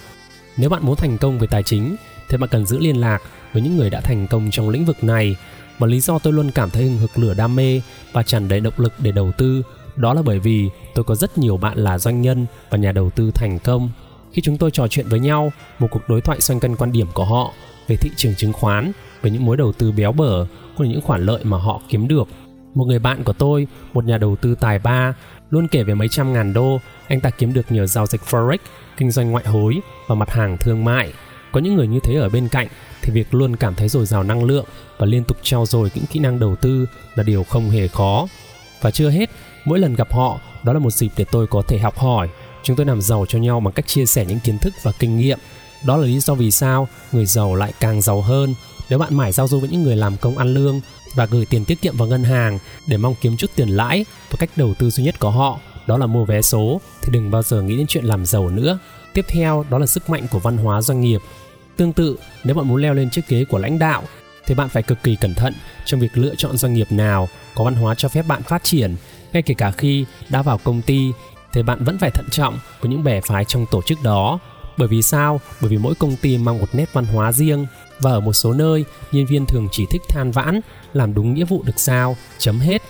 Nếu 0.56 0.70
bạn 0.70 0.86
muốn 0.86 0.96
thành 0.96 1.18
công 1.18 1.38
về 1.38 1.46
tài 1.50 1.62
chính 1.62 1.96
thì 2.28 2.36
bạn 2.36 2.50
cần 2.50 2.66
giữ 2.66 2.78
liên 2.78 2.96
lạc 2.96 3.22
với 3.52 3.62
những 3.62 3.76
người 3.76 3.90
đã 3.90 4.00
thành 4.00 4.26
công 4.26 4.50
trong 4.50 4.68
lĩnh 4.68 4.84
vực 4.84 5.04
này. 5.04 5.36
Và 5.78 5.86
lý 5.86 6.00
do 6.00 6.18
tôi 6.18 6.32
luôn 6.32 6.50
cảm 6.50 6.70
thấy 6.70 6.82
hừng 6.82 6.98
hực 6.98 7.18
lửa 7.18 7.34
đam 7.34 7.56
mê 7.56 7.80
và 8.12 8.22
tràn 8.22 8.48
đầy 8.48 8.60
động 8.60 8.74
lực 8.76 8.92
để 8.98 9.12
đầu 9.12 9.32
tư, 9.38 9.62
đó 9.96 10.14
là 10.14 10.22
bởi 10.22 10.38
vì 10.38 10.68
tôi 10.94 11.04
có 11.04 11.14
rất 11.14 11.38
nhiều 11.38 11.56
bạn 11.56 11.78
là 11.78 11.98
doanh 11.98 12.22
nhân 12.22 12.46
và 12.70 12.78
nhà 12.78 12.92
đầu 12.92 13.10
tư 13.10 13.30
thành 13.34 13.58
công. 13.58 13.90
Khi 14.32 14.42
chúng 14.42 14.58
tôi 14.58 14.70
trò 14.70 14.88
chuyện 14.88 15.08
với 15.08 15.20
nhau, 15.20 15.52
một 15.78 15.88
cuộc 15.90 16.08
đối 16.08 16.20
thoại 16.20 16.40
xoay 16.40 16.60
quanh 16.60 16.76
quan 16.76 16.92
điểm 16.92 17.06
của 17.14 17.24
họ 17.24 17.52
về 17.88 17.96
thị 17.96 18.10
trường 18.16 18.34
chứng 18.34 18.52
khoán 18.52 18.92
về 19.22 19.30
những 19.30 19.44
mối 19.44 19.56
đầu 19.56 19.72
tư 19.72 19.92
béo 19.92 20.12
bở 20.12 20.46
cũng 20.76 20.88
những 20.88 21.00
khoản 21.00 21.26
lợi 21.26 21.44
mà 21.44 21.58
họ 21.58 21.80
kiếm 21.88 22.08
được. 22.08 22.28
Một 22.74 22.84
người 22.84 22.98
bạn 22.98 23.24
của 23.24 23.32
tôi, 23.32 23.66
một 23.92 24.04
nhà 24.04 24.18
đầu 24.18 24.36
tư 24.36 24.54
tài 24.60 24.78
ba, 24.78 25.14
luôn 25.50 25.68
kể 25.68 25.82
về 25.82 25.94
mấy 25.94 26.08
trăm 26.08 26.32
ngàn 26.32 26.52
đô. 26.52 26.80
Anh 27.08 27.20
ta 27.20 27.30
kiếm 27.30 27.52
được 27.52 27.72
nhờ 27.72 27.86
giao 27.86 28.06
dịch 28.06 28.20
forex, 28.30 28.58
kinh 28.96 29.10
doanh 29.10 29.30
ngoại 29.30 29.46
hối 29.46 29.80
và 30.08 30.14
mặt 30.14 30.30
hàng 30.30 30.56
thương 30.58 30.84
mại. 30.84 31.12
Có 31.52 31.60
những 31.60 31.74
người 31.74 31.86
như 31.86 32.00
thế 32.02 32.14
ở 32.14 32.28
bên 32.28 32.48
cạnh 32.48 32.66
thì 33.02 33.12
việc 33.12 33.34
luôn 33.34 33.56
cảm 33.56 33.74
thấy 33.74 33.88
dồi 33.88 34.06
dào 34.06 34.22
năng 34.22 34.44
lượng 34.44 34.64
và 34.98 35.06
liên 35.06 35.24
tục 35.24 35.36
trao 35.42 35.66
dồi 35.66 35.90
những 35.94 36.06
kỹ 36.06 36.20
năng 36.20 36.38
đầu 36.38 36.56
tư 36.56 36.86
là 37.14 37.22
điều 37.22 37.44
không 37.44 37.70
hề 37.70 37.88
khó. 37.88 38.26
Và 38.80 38.90
chưa 38.90 39.10
hết, 39.10 39.30
mỗi 39.64 39.78
lần 39.78 39.94
gặp 39.94 40.12
họ, 40.12 40.40
đó 40.62 40.72
là 40.72 40.78
một 40.78 40.90
dịp 40.90 41.10
để 41.16 41.24
tôi 41.32 41.46
có 41.46 41.62
thể 41.68 41.78
học 41.78 41.98
hỏi. 41.98 42.28
Chúng 42.62 42.76
tôi 42.76 42.86
làm 42.86 43.00
giàu 43.00 43.26
cho 43.28 43.38
nhau 43.38 43.60
bằng 43.60 43.72
cách 43.74 43.86
chia 43.86 44.06
sẻ 44.06 44.24
những 44.26 44.40
kiến 44.40 44.58
thức 44.58 44.74
và 44.82 44.92
kinh 44.98 45.18
nghiệm. 45.18 45.38
Đó 45.86 45.96
là 45.96 46.06
lý 46.06 46.20
do 46.20 46.34
vì 46.34 46.50
sao 46.50 46.88
người 47.12 47.26
giàu 47.26 47.54
lại 47.54 47.72
càng 47.80 48.00
giàu 48.00 48.20
hơn 48.20 48.54
nếu 48.90 48.98
bạn 48.98 49.16
mãi 49.16 49.32
giao 49.32 49.48
du 49.48 49.60
với 49.60 49.68
những 49.68 49.82
người 49.82 49.96
làm 49.96 50.16
công 50.16 50.38
ăn 50.38 50.54
lương 50.54 50.80
và 51.14 51.26
gửi 51.26 51.46
tiền 51.46 51.64
tiết 51.64 51.82
kiệm 51.82 51.96
vào 51.96 52.08
ngân 52.08 52.24
hàng 52.24 52.58
để 52.86 52.96
mong 52.96 53.14
kiếm 53.20 53.36
chút 53.36 53.50
tiền 53.56 53.68
lãi 53.68 54.04
và 54.30 54.36
cách 54.38 54.50
đầu 54.56 54.74
tư 54.78 54.90
duy 54.90 55.04
nhất 55.04 55.18
của 55.18 55.30
họ, 55.30 55.58
đó 55.86 55.96
là 55.98 56.06
mua 56.06 56.24
vé 56.24 56.42
số, 56.42 56.80
thì 57.02 57.12
đừng 57.12 57.30
bao 57.30 57.42
giờ 57.42 57.62
nghĩ 57.62 57.76
đến 57.76 57.86
chuyện 57.86 58.04
làm 58.04 58.26
giàu 58.26 58.50
nữa. 58.50 58.78
Tiếp 59.14 59.24
theo, 59.28 59.64
đó 59.70 59.78
là 59.78 59.86
sức 59.86 60.10
mạnh 60.10 60.26
của 60.30 60.38
văn 60.38 60.56
hóa 60.56 60.82
doanh 60.82 61.00
nghiệp. 61.00 61.20
Tương 61.76 61.92
tự, 61.92 62.16
nếu 62.44 62.54
bạn 62.54 62.68
muốn 62.68 62.82
leo 62.82 62.94
lên 62.94 63.10
chiếc 63.10 63.28
ghế 63.28 63.44
của 63.44 63.58
lãnh 63.58 63.78
đạo, 63.78 64.02
thì 64.46 64.54
bạn 64.54 64.68
phải 64.68 64.82
cực 64.82 65.02
kỳ 65.02 65.16
cẩn 65.16 65.34
thận 65.34 65.54
trong 65.84 66.00
việc 66.00 66.10
lựa 66.14 66.34
chọn 66.34 66.56
doanh 66.56 66.74
nghiệp 66.74 66.92
nào 66.92 67.28
có 67.54 67.64
văn 67.64 67.74
hóa 67.74 67.94
cho 67.94 68.08
phép 68.08 68.26
bạn 68.26 68.42
phát 68.42 68.64
triển. 68.64 68.96
Ngay 69.32 69.42
kể 69.42 69.54
cả 69.54 69.70
khi 69.70 70.04
đã 70.28 70.42
vào 70.42 70.58
công 70.58 70.82
ty, 70.82 71.10
thì 71.52 71.62
bạn 71.62 71.84
vẫn 71.84 71.98
phải 71.98 72.10
thận 72.10 72.26
trọng 72.30 72.58
với 72.80 72.90
những 72.90 73.04
bè 73.04 73.20
phái 73.20 73.44
trong 73.44 73.66
tổ 73.70 73.82
chức 73.82 74.02
đó 74.02 74.38
bởi 74.80 74.88
vì 74.88 75.02
sao? 75.02 75.40
Bởi 75.60 75.70
vì 75.70 75.78
mỗi 75.78 75.94
công 75.94 76.16
ty 76.16 76.38
mang 76.38 76.58
một 76.58 76.68
nét 76.72 76.92
văn 76.92 77.04
hóa 77.04 77.32
riêng. 77.32 77.66
Và 77.98 78.10
ở 78.10 78.20
một 78.20 78.32
số 78.32 78.52
nơi, 78.52 78.84
nhân 79.12 79.26
viên 79.26 79.46
thường 79.46 79.68
chỉ 79.72 79.86
thích 79.90 80.02
than 80.08 80.30
vãn, 80.30 80.60
làm 80.92 81.14
đúng 81.14 81.34
nghĩa 81.34 81.44
vụ 81.44 81.62
được 81.62 81.78
giao 81.78 82.16
chấm 82.38 82.58
hết. 82.58 82.82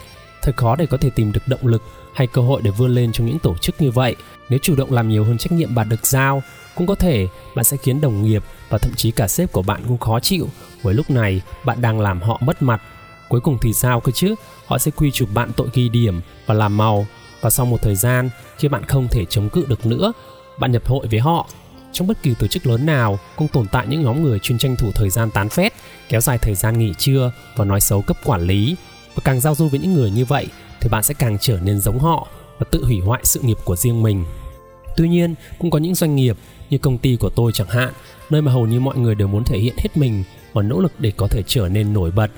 Thật 0.42 0.56
khó 0.56 0.76
để 0.76 0.86
có 0.86 0.96
thể 0.96 1.10
tìm 1.10 1.32
được 1.32 1.48
động 1.48 1.66
lực 1.66 1.82
hay 2.14 2.26
cơ 2.26 2.42
hội 2.42 2.62
để 2.62 2.70
vươn 2.70 2.94
lên 2.94 3.12
trong 3.12 3.26
những 3.26 3.38
tổ 3.38 3.54
chức 3.56 3.80
như 3.80 3.90
vậy. 3.90 4.16
Nếu 4.48 4.58
chủ 4.62 4.76
động 4.76 4.92
làm 4.92 5.08
nhiều 5.08 5.24
hơn 5.24 5.38
trách 5.38 5.52
nhiệm 5.52 5.74
bạn 5.74 5.88
được 5.88 6.06
giao, 6.06 6.42
cũng 6.74 6.86
có 6.86 6.94
thể 6.94 7.26
bạn 7.54 7.64
sẽ 7.64 7.76
khiến 7.76 8.00
đồng 8.00 8.22
nghiệp 8.22 8.44
và 8.68 8.78
thậm 8.78 8.92
chí 8.96 9.10
cả 9.10 9.28
sếp 9.28 9.52
của 9.52 9.62
bạn 9.62 9.82
cũng 9.88 9.98
khó 9.98 10.20
chịu. 10.20 10.48
Bởi 10.82 10.94
lúc 10.94 11.10
này, 11.10 11.40
bạn 11.64 11.80
đang 11.82 12.00
làm 12.00 12.22
họ 12.22 12.38
mất 12.40 12.62
mặt. 12.62 12.82
Cuối 13.28 13.40
cùng 13.40 13.58
thì 13.62 13.72
sao 13.72 14.00
cơ 14.00 14.12
chứ? 14.12 14.34
Họ 14.66 14.78
sẽ 14.78 14.90
quy 14.90 15.10
chụp 15.10 15.28
bạn 15.34 15.50
tội 15.56 15.68
ghi 15.74 15.88
điểm 15.88 16.20
và 16.46 16.54
làm 16.54 16.76
màu. 16.76 17.06
Và 17.40 17.50
sau 17.50 17.66
một 17.66 17.82
thời 17.82 17.94
gian, 17.94 18.30
khi 18.58 18.68
bạn 18.68 18.84
không 18.84 19.08
thể 19.08 19.24
chống 19.24 19.48
cự 19.48 19.64
được 19.68 19.86
nữa, 19.86 20.12
bạn 20.58 20.72
nhập 20.72 20.88
hội 20.88 21.06
với 21.10 21.20
họ 21.20 21.46
trong 21.92 22.06
bất 22.06 22.22
kỳ 22.22 22.34
tổ 22.34 22.46
chức 22.46 22.66
lớn 22.66 22.86
nào, 22.86 23.18
cũng 23.36 23.48
tồn 23.48 23.66
tại 23.72 23.86
những 23.86 24.02
nhóm 24.02 24.22
người 24.22 24.38
chuyên 24.38 24.58
tranh 24.58 24.76
thủ 24.76 24.90
thời 24.94 25.10
gian 25.10 25.30
tán 25.30 25.48
phét, 25.48 25.72
kéo 26.08 26.20
dài 26.20 26.38
thời 26.38 26.54
gian 26.54 26.78
nghỉ 26.78 26.92
trưa 26.98 27.32
và 27.56 27.64
nói 27.64 27.80
xấu 27.80 28.02
cấp 28.02 28.16
quản 28.24 28.42
lý. 28.42 28.76
Và 29.14 29.20
càng 29.24 29.40
giao 29.40 29.54
du 29.54 29.68
với 29.68 29.80
những 29.80 29.94
người 29.94 30.10
như 30.10 30.24
vậy, 30.24 30.46
thì 30.80 30.88
bạn 30.88 31.02
sẽ 31.02 31.14
càng 31.14 31.38
trở 31.40 31.58
nên 31.62 31.80
giống 31.80 31.98
họ 31.98 32.28
và 32.58 32.66
tự 32.70 32.84
hủy 32.84 33.00
hoại 33.00 33.20
sự 33.24 33.40
nghiệp 33.40 33.56
của 33.64 33.76
riêng 33.76 34.02
mình. 34.02 34.24
Tuy 34.96 35.08
nhiên, 35.08 35.34
cũng 35.58 35.70
có 35.70 35.78
những 35.78 35.94
doanh 35.94 36.16
nghiệp 36.16 36.36
như 36.70 36.78
công 36.78 36.98
ty 36.98 37.16
của 37.16 37.30
tôi 37.30 37.52
chẳng 37.52 37.68
hạn, 37.68 37.92
nơi 38.30 38.42
mà 38.42 38.52
hầu 38.52 38.66
như 38.66 38.80
mọi 38.80 38.96
người 38.96 39.14
đều 39.14 39.28
muốn 39.28 39.44
thể 39.44 39.58
hiện 39.58 39.74
hết 39.78 39.96
mình 39.96 40.24
và 40.52 40.62
nỗ 40.62 40.80
lực 40.80 40.92
để 40.98 41.12
có 41.16 41.26
thể 41.30 41.42
trở 41.46 41.68
nên 41.68 41.92
nổi 41.92 42.10
bật. 42.10 42.30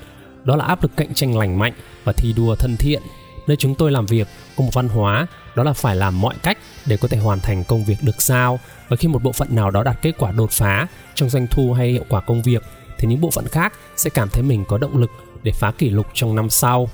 Đó 0.45 0.57
là 0.57 0.65
áp 0.65 0.83
lực 0.83 0.93
cạnh 0.97 1.15
tranh 1.15 1.39
lành 1.39 1.59
mạnh 1.59 1.73
và 2.05 2.13
thi 2.13 2.33
đua 2.37 2.55
thân 2.55 2.77
thiện 2.79 3.03
nơi 3.47 3.57
chúng 3.57 3.75
tôi 3.75 3.91
làm 3.91 4.07
việc 4.07 4.29
có 4.57 4.65
một 4.65 4.71
văn 4.73 4.89
hóa, 4.89 5.27
đó 5.55 5.63
là 5.63 5.73
phải 5.73 5.97
làm 5.97 6.21
mọi 6.21 6.35
cách 6.43 6.59
để 6.87 6.97
có 6.97 7.09
thể 7.09 7.19
hoàn 7.19 7.41
thành 7.41 7.65
công 7.65 7.85
việc 7.85 7.97
được 8.03 8.23
sao. 8.23 8.61
Và 8.89 8.97
khi 8.97 9.09
một 9.09 9.23
bộ 9.23 9.33
phận 9.33 9.49
nào 9.51 9.71
đó 9.71 9.83
đạt 9.83 10.03
kết 10.03 10.13
quả 10.19 10.33
đột 10.33 10.51
phá 10.51 10.87
trong 11.15 11.31
doanh 11.31 11.47
thu 11.47 11.73
hay 11.73 11.89
hiệu 11.89 12.05
quả 12.09 12.21
công 12.21 12.43
việc, 12.43 12.63
thì 12.99 13.09
những 13.09 13.21
bộ 13.21 13.31
phận 13.31 13.49
khác 13.49 13.73
sẽ 13.97 14.11
cảm 14.11 14.29
thấy 14.29 14.43
mình 14.43 14.65
có 14.69 14.79
động 14.79 14.97
lực 14.97 15.11
để 15.43 15.53
phá 15.53 15.71
kỷ 15.71 15.91
lục 15.91 16.07
trong 16.15 16.35
năm 16.35 16.51
sau. 16.51 16.89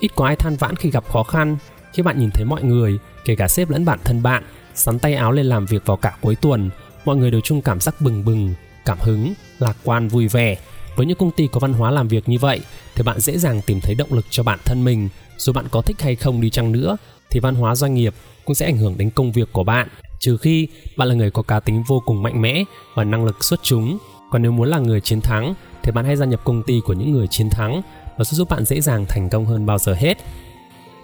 Ít 0.00 0.10
có 0.16 0.26
ai 0.26 0.36
than 0.36 0.56
vãn 0.56 0.76
khi 0.76 0.90
gặp 0.90 1.04
khó 1.12 1.22
khăn, 1.22 1.56
khi 1.92 2.02
bạn 2.02 2.18
nhìn 2.18 2.30
thấy 2.30 2.44
mọi 2.44 2.62
người, 2.62 2.98
kể 3.24 3.36
cả 3.36 3.48
sếp 3.48 3.70
lẫn 3.70 3.84
bản 3.84 3.98
thân 4.04 4.22
bạn, 4.22 4.42
sắn 4.74 4.98
tay 4.98 5.14
áo 5.14 5.32
lên 5.32 5.46
làm 5.46 5.66
việc 5.66 5.86
vào 5.86 5.96
cả 5.96 6.16
cuối 6.20 6.34
tuần, 6.34 6.70
mọi 7.04 7.16
người 7.16 7.30
đều 7.30 7.40
chung 7.40 7.62
cảm 7.62 7.80
giác 7.80 8.00
bừng 8.00 8.24
bừng, 8.24 8.54
cảm 8.84 8.98
hứng, 9.00 9.32
lạc 9.58 9.76
quan, 9.84 10.08
vui 10.08 10.28
vẻ 10.28 10.56
với 10.98 11.06
những 11.06 11.18
công 11.18 11.30
ty 11.30 11.48
có 11.52 11.60
văn 11.60 11.72
hóa 11.72 11.90
làm 11.90 12.08
việc 12.08 12.28
như 12.28 12.38
vậy, 12.38 12.60
thì 12.94 13.02
bạn 13.02 13.20
dễ 13.20 13.38
dàng 13.38 13.60
tìm 13.66 13.80
thấy 13.80 13.94
động 13.94 14.12
lực 14.12 14.26
cho 14.30 14.42
bản 14.42 14.58
thân 14.64 14.84
mình. 14.84 15.08
Dù 15.36 15.52
bạn 15.52 15.64
có 15.70 15.82
thích 15.82 16.02
hay 16.02 16.16
không 16.16 16.40
đi 16.40 16.50
chăng 16.50 16.72
nữa, 16.72 16.96
thì 17.30 17.40
văn 17.40 17.54
hóa 17.54 17.74
doanh 17.74 17.94
nghiệp 17.94 18.14
cũng 18.44 18.54
sẽ 18.54 18.66
ảnh 18.66 18.76
hưởng 18.76 18.98
đến 18.98 19.10
công 19.10 19.32
việc 19.32 19.48
của 19.52 19.64
bạn. 19.64 19.88
Trừ 20.20 20.36
khi 20.36 20.68
bạn 20.96 21.08
là 21.08 21.14
người 21.14 21.30
có 21.30 21.42
cá 21.42 21.60
tính 21.60 21.82
vô 21.86 22.02
cùng 22.06 22.22
mạnh 22.22 22.42
mẽ 22.42 22.64
và 22.94 23.04
năng 23.04 23.24
lực 23.24 23.44
xuất 23.44 23.60
chúng. 23.62 23.98
Còn 24.30 24.42
nếu 24.42 24.52
muốn 24.52 24.68
là 24.68 24.78
người 24.78 25.00
chiến 25.00 25.20
thắng, 25.20 25.54
thì 25.82 25.92
bạn 25.92 26.04
hãy 26.04 26.16
gia 26.16 26.26
nhập 26.26 26.40
công 26.44 26.62
ty 26.62 26.80
của 26.84 26.92
những 26.92 27.12
người 27.12 27.26
chiến 27.26 27.50
thắng. 27.50 27.82
Và 28.18 28.24
sẽ 28.24 28.34
giúp 28.34 28.48
bạn 28.50 28.64
dễ 28.64 28.80
dàng 28.80 29.06
thành 29.08 29.28
công 29.28 29.46
hơn 29.46 29.66
bao 29.66 29.78
giờ 29.78 29.94
hết. 29.94 30.18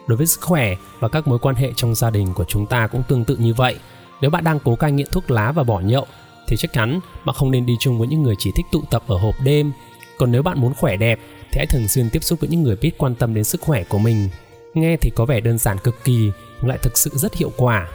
Đối 0.06 0.16
với 0.16 0.26
sức 0.26 0.40
khỏe 0.40 0.74
và 1.00 1.08
các 1.08 1.28
mối 1.28 1.38
quan 1.38 1.54
hệ 1.54 1.72
trong 1.76 1.94
gia 1.94 2.10
đình 2.10 2.34
của 2.34 2.44
chúng 2.44 2.66
ta 2.66 2.86
cũng 2.86 3.02
tương 3.08 3.24
tự 3.24 3.36
như 3.36 3.54
vậy. 3.54 3.78
Nếu 4.20 4.30
bạn 4.30 4.44
đang 4.44 4.58
cố 4.64 4.76
cai 4.76 4.92
nghiện 4.92 5.06
thuốc 5.12 5.30
lá 5.30 5.52
và 5.52 5.62
bỏ 5.62 5.80
nhậu 5.80 6.06
thì 6.48 6.56
chắc 6.56 6.72
chắn 6.72 7.00
bạn 7.24 7.36
không 7.38 7.50
nên 7.50 7.66
đi 7.66 7.76
chung 7.80 7.98
với 7.98 8.08
những 8.08 8.22
người 8.22 8.34
chỉ 8.38 8.50
thích 8.56 8.66
tụ 8.72 8.82
tập 8.90 9.02
ở 9.06 9.18
hộp 9.18 9.34
đêm. 9.44 9.72
Còn 10.18 10.32
nếu 10.32 10.42
bạn 10.42 10.60
muốn 10.60 10.74
khỏe 10.74 10.96
đẹp, 10.96 11.18
thì 11.52 11.58
hãy 11.58 11.66
thường 11.66 11.88
xuyên 11.88 12.10
tiếp 12.10 12.24
xúc 12.24 12.40
với 12.40 12.48
những 12.48 12.62
người 12.62 12.76
biết 12.76 12.98
quan 12.98 13.14
tâm 13.14 13.34
đến 13.34 13.44
sức 13.44 13.60
khỏe 13.60 13.84
của 13.84 13.98
mình. 13.98 14.28
Nghe 14.74 14.96
thì 14.96 15.10
có 15.10 15.24
vẻ 15.24 15.40
đơn 15.40 15.58
giản 15.58 15.78
cực 15.78 16.04
kỳ, 16.04 16.30
nhưng 16.60 16.68
lại 16.68 16.78
thực 16.82 16.98
sự 16.98 17.10
rất 17.14 17.34
hiệu 17.34 17.52
quả. 17.56 17.88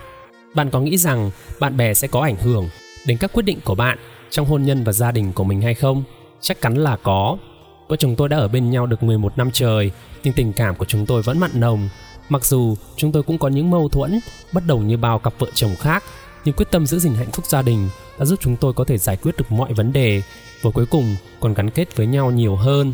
Bạn 0.53 0.70
có 0.70 0.79
nghĩ 0.79 0.98
rằng 0.98 1.32
bạn 1.60 1.77
bè 1.77 1.94
sẽ 1.94 2.08
có 2.08 2.22
ảnh 2.22 2.36
hưởng 2.36 2.70
đến 3.06 3.18
các 3.18 3.34
quyết 3.34 3.44
định 3.44 3.60
của 3.63 3.75
bạn 3.75 3.98
trong 4.29 4.46
hôn 4.46 4.63
nhân 4.63 4.84
và 4.84 4.91
gia 4.91 5.12
đình 5.12 5.34
của 5.34 5.44
mình 5.44 5.62
hay 5.62 5.74
không? 5.74 6.03
Chắc 6.41 6.62
chắn 6.62 6.75
là 6.75 6.98
có. 7.03 7.38
Vợ 7.88 7.96
chồng 7.96 8.15
tôi 8.15 8.29
đã 8.29 8.38
ở 8.38 8.48
bên 8.48 8.70
nhau 8.70 8.86
được 8.86 9.03
11 9.03 9.38
năm 9.38 9.50
trời, 9.53 9.91
nhưng 10.24 10.34
tình 10.34 10.53
cảm 10.53 10.75
của 10.75 10.86
chúng 10.86 11.06
tôi 11.06 11.22
vẫn 11.22 11.39
mặn 11.39 11.51
nồng. 11.53 11.89
Mặc 12.29 12.46
dù 12.46 12.75
chúng 12.96 13.12
tôi 13.12 13.24
cũng 13.24 13.38
có 13.38 13.48
những 13.48 13.70
mâu 13.70 13.89
thuẫn 13.89 14.20
bất 14.53 14.63
đồng 14.68 14.88
như 14.88 14.98
bao 14.98 15.20
cặp 15.20 15.34
vợ 15.39 15.48
chồng 15.53 15.75
khác 15.75 16.03
nhưng 16.46 16.55
quyết 16.55 16.72
tâm 16.72 16.86
giữ 16.86 17.00
gìn 17.00 17.13
hạnh 17.13 17.31
phúc 17.31 17.46
gia 17.46 17.62
đình 17.62 17.89
đã 18.19 18.25
giúp 18.25 18.39
chúng 18.41 18.55
tôi 18.55 18.74
có 18.74 18.84
thể 18.84 18.98
giải 18.98 19.17
quyết 19.17 19.38
được 19.38 19.51
mọi 19.51 19.74
vấn 19.74 19.93
đề 19.93 20.22
và 20.62 20.72
cuối 20.72 20.86
cùng 20.86 21.15
còn 21.39 21.53
gắn 21.53 21.69
kết 21.69 21.96
với 21.96 22.08
nhau 22.08 22.31
nhiều 22.31 22.55
hơn. 22.55 22.93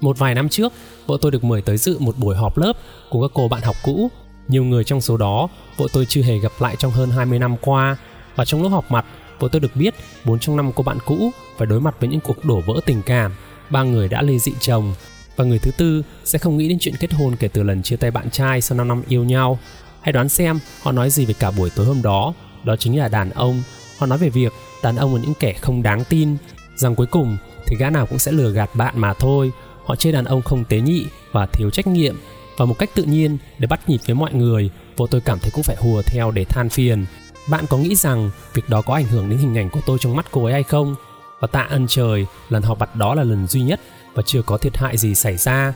Một 0.00 0.18
vài 0.18 0.34
năm 0.34 0.48
trước 0.48 0.72
vợ 1.06 1.16
tôi 1.20 1.30
được 1.30 1.44
mời 1.44 1.62
tới 1.62 1.76
dự 1.76 1.98
một 1.98 2.18
buổi 2.18 2.36
họp 2.36 2.58
lớp 2.58 2.72
của 3.10 3.28
các 3.28 3.30
cô 3.34 3.48
bạn 3.48 3.62
học 3.62 3.76
cũ. 3.82 4.10
Nhiều 4.48 4.64
người 4.64 4.84
trong 4.84 5.00
số 5.00 5.16
đó 5.16 5.48
vợ 5.76 5.86
tôi 5.92 6.06
chưa 6.06 6.22
hề 6.22 6.38
gặp 6.38 6.52
lại 6.58 6.76
trong 6.78 6.92
hơn 6.92 7.10
20 7.10 7.38
năm 7.38 7.56
qua. 7.60 7.96
Và 8.36 8.44
trong 8.44 8.62
lúc 8.62 8.72
họp 8.72 8.90
mặt 8.90 9.04
vợ 9.38 9.48
tôi 9.52 9.60
được 9.60 9.76
biết 9.76 9.94
bốn 10.24 10.38
trong 10.38 10.56
năm 10.56 10.72
cô 10.72 10.82
bạn 10.82 10.98
cũ 11.04 11.30
phải 11.56 11.66
đối 11.66 11.80
mặt 11.80 11.96
với 12.00 12.08
những 12.08 12.20
cuộc 12.20 12.44
đổ 12.44 12.60
vỡ 12.66 12.80
tình 12.86 13.02
cảm. 13.02 13.32
Ba 13.70 13.82
người 13.82 14.08
đã 14.08 14.22
ly 14.22 14.38
dị 14.38 14.52
chồng. 14.60 14.94
Và 15.36 15.44
người 15.44 15.58
thứ 15.58 15.70
tư 15.76 16.02
sẽ 16.24 16.38
không 16.38 16.56
nghĩ 16.56 16.68
đến 16.68 16.78
chuyện 16.80 16.94
kết 17.00 17.12
hôn 17.12 17.36
kể 17.36 17.48
từ 17.48 17.62
lần 17.62 17.82
chia 17.82 17.96
tay 17.96 18.10
bạn 18.10 18.30
trai 18.30 18.60
sau 18.60 18.78
5 18.78 18.88
năm 18.88 19.02
yêu 19.08 19.24
nhau. 19.24 19.58
Hãy 20.00 20.12
đoán 20.12 20.28
xem 20.28 20.58
họ 20.82 20.92
nói 20.92 21.10
gì 21.10 21.24
về 21.24 21.34
cả 21.38 21.50
buổi 21.50 21.70
tối 21.70 21.86
hôm 21.86 22.02
đó, 22.02 22.34
đó 22.66 22.76
chính 22.76 22.98
là 22.98 23.08
đàn 23.08 23.30
ông. 23.30 23.62
Họ 23.98 24.06
nói 24.06 24.18
về 24.18 24.28
việc 24.28 24.52
đàn 24.82 24.96
ông 24.96 25.14
là 25.14 25.20
những 25.22 25.34
kẻ 25.40 25.52
không 25.52 25.82
đáng 25.82 26.04
tin, 26.04 26.36
rằng 26.76 26.94
cuối 26.94 27.06
cùng 27.06 27.36
thì 27.66 27.76
gã 27.76 27.90
nào 27.90 28.06
cũng 28.06 28.18
sẽ 28.18 28.32
lừa 28.32 28.50
gạt 28.50 28.70
bạn 28.74 28.98
mà 28.98 29.14
thôi. 29.14 29.52
Họ 29.84 29.96
chê 29.96 30.12
đàn 30.12 30.24
ông 30.24 30.42
không 30.42 30.64
tế 30.64 30.80
nhị 30.80 31.06
và 31.32 31.46
thiếu 31.46 31.70
trách 31.70 31.86
nhiệm 31.86 32.16
và 32.56 32.64
một 32.64 32.78
cách 32.78 32.90
tự 32.94 33.02
nhiên 33.02 33.38
để 33.58 33.66
bắt 33.66 33.88
nhịp 33.88 33.98
với 34.06 34.14
mọi 34.14 34.34
người, 34.34 34.70
vô 34.96 35.06
tôi 35.06 35.20
cảm 35.20 35.38
thấy 35.38 35.50
cũng 35.54 35.62
phải 35.62 35.76
hùa 35.78 36.02
theo 36.06 36.30
để 36.30 36.44
than 36.44 36.68
phiền. 36.68 37.06
Bạn 37.48 37.64
có 37.66 37.76
nghĩ 37.76 37.96
rằng 37.96 38.30
việc 38.54 38.68
đó 38.68 38.82
có 38.82 38.94
ảnh 38.94 39.06
hưởng 39.06 39.30
đến 39.30 39.38
hình 39.38 39.58
ảnh 39.58 39.70
của 39.70 39.80
tôi 39.86 39.98
trong 40.00 40.16
mắt 40.16 40.26
cô 40.30 40.44
ấy 40.44 40.52
hay 40.52 40.62
không? 40.62 40.94
Và 41.40 41.48
tạ 41.52 41.60
ơn 41.60 41.86
trời, 41.88 42.26
lần 42.48 42.62
họp 42.62 42.78
mặt 42.78 42.96
đó 42.96 43.14
là 43.14 43.24
lần 43.24 43.46
duy 43.46 43.60
nhất 43.62 43.80
và 44.14 44.22
chưa 44.26 44.42
có 44.42 44.58
thiệt 44.58 44.76
hại 44.76 44.96
gì 44.96 45.14
xảy 45.14 45.36
ra. 45.36 45.74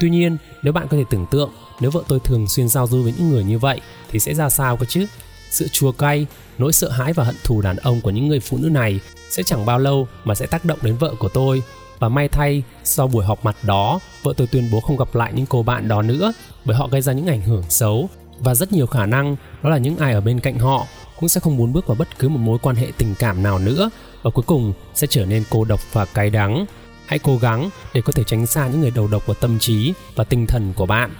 Tuy 0.00 0.10
nhiên, 0.10 0.36
nếu 0.62 0.72
bạn 0.72 0.88
có 0.88 0.96
thể 0.96 1.04
tưởng 1.10 1.26
tượng 1.30 1.50
nếu 1.80 1.90
vợ 1.90 2.02
tôi 2.08 2.20
thường 2.20 2.48
xuyên 2.48 2.68
giao 2.68 2.86
du 2.86 3.02
với 3.02 3.14
những 3.18 3.28
người 3.28 3.44
như 3.44 3.58
vậy 3.58 3.80
thì 4.10 4.18
sẽ 4.18 4.34
ra 4.34 4.48
sao 4.48 4.76
cơ 4.76 4.86
chứ? 4.86 5.06
Sự 5.50 5.68
chua 5.68 5.92
cay, 5.92 6.26
nỗi 6.58 6.72
sợ 6.72 6.90
hãi 6.90 7.12
và 7.12 7.24
hận 7.24 7.34
thù 7.44 7.60
đàn 7.60 7.76
ông 7.76 8.00
của 8.00 8.10
những 8.10 8.28
người 8.28 8.40
phụ 8.40 8.56
nữ 8.56 8.68
này 8.68 9.00
sẽ 9.30 9.42
chẳng 9.42 9.66
bao 9.66 9.78
lâu 9.78 10.08
mà 10.24 10.34
sẽ 10.34 10.46
tác 10.46 10.64
động 10.64 10.78
đến 10.82 10.96
vợ 10.96 11.14
của 11.18 11.28
tôi. 11.28 11.62
Và 11.98 12.08
may 12.08 12.28
thay, 12.28 12.62
sau 12.84 13.08
buổi 13.08 13.24
họp 13.24 13.44
mặt 13.44 13.56
đó, 13.62 14.00
vợ 14.22 14.32
tôi 14.36 14.46
tuyên 14.46 14.68
bố 14.72 14.80
không 14.80 14.96
gặp 14.96 15.14
lại 15.14 15.32
những 15.34 15.46
cô 15.46 15.62
bạn 15.62 15.88
đó 15.88 16.02
nữa 16.02 16.32
bởi 16.64 16.76
họ 16.76 16.88
gây 16.88 17.00
ra 17.00 17.12
những 17.12 17.26
ảnh 17.26 17.42
hưởng 17.42 17.62
xấu. 17.68 18.08
Và 18.38 18.54
rất 18.54 18.72
nhiều 18.72 18.86
khả 18.86 19.06
năng 19.06 19.36
đó 19.62 19.70
là 19.70 19.78
những 19.78 19.96
ai 19.96 20.12
ở 20.12 20.20
bên 20.20 20.40
cạnh 20.40 20.58
họ 20.58 20.86
cũng 21.20 21.28
sẽ 21.28 21.40
không 21.40 21.56
muốn 21.56 21.72
bước 21.72 21.86
vào 21.86 21.96
bất 21.98 22.18
cứ 22.18 22.28
một 22.28 22.40
mối 22.40 22.58
quan 22.62 22.76
hệ 22.76 22.86
tình 22.98 23.14
cảm 23.18 23.42
nào 23.42 23.58
nữa 23.58 23.90
và 24.22 24.30
cuối 24.30 24.44
cùng 24.46 24.72
sẽ 24.94 25.06
trở 25.06 25.24
nên 25.24 25.44
cô 25.50 25.64
độc 25.64 25.80
và 25.92 26.04
cay 26.04 26.30
đắng. 26.30 26.66
Hãy 27.06 27.18
cố 27.18 27.36
gắng 27.36 27.70
để 27.94 28.00
có 28.00 28.12
thể 28.12 28.22
tránh 28.26 28.46
xa 28.46 28.68
những 28.68 28.80
người 28.80 28.90
đầu 28.90 29.08
độc 29.08 29.26
của 29.26 29.34
tâm 29.34 29.58
trí 29.58 29.92
và 30.14 30.24
tinh 30.24 30.46
thần 30.46 30.72
của 30.76 30.86
bạn 30.86 31.10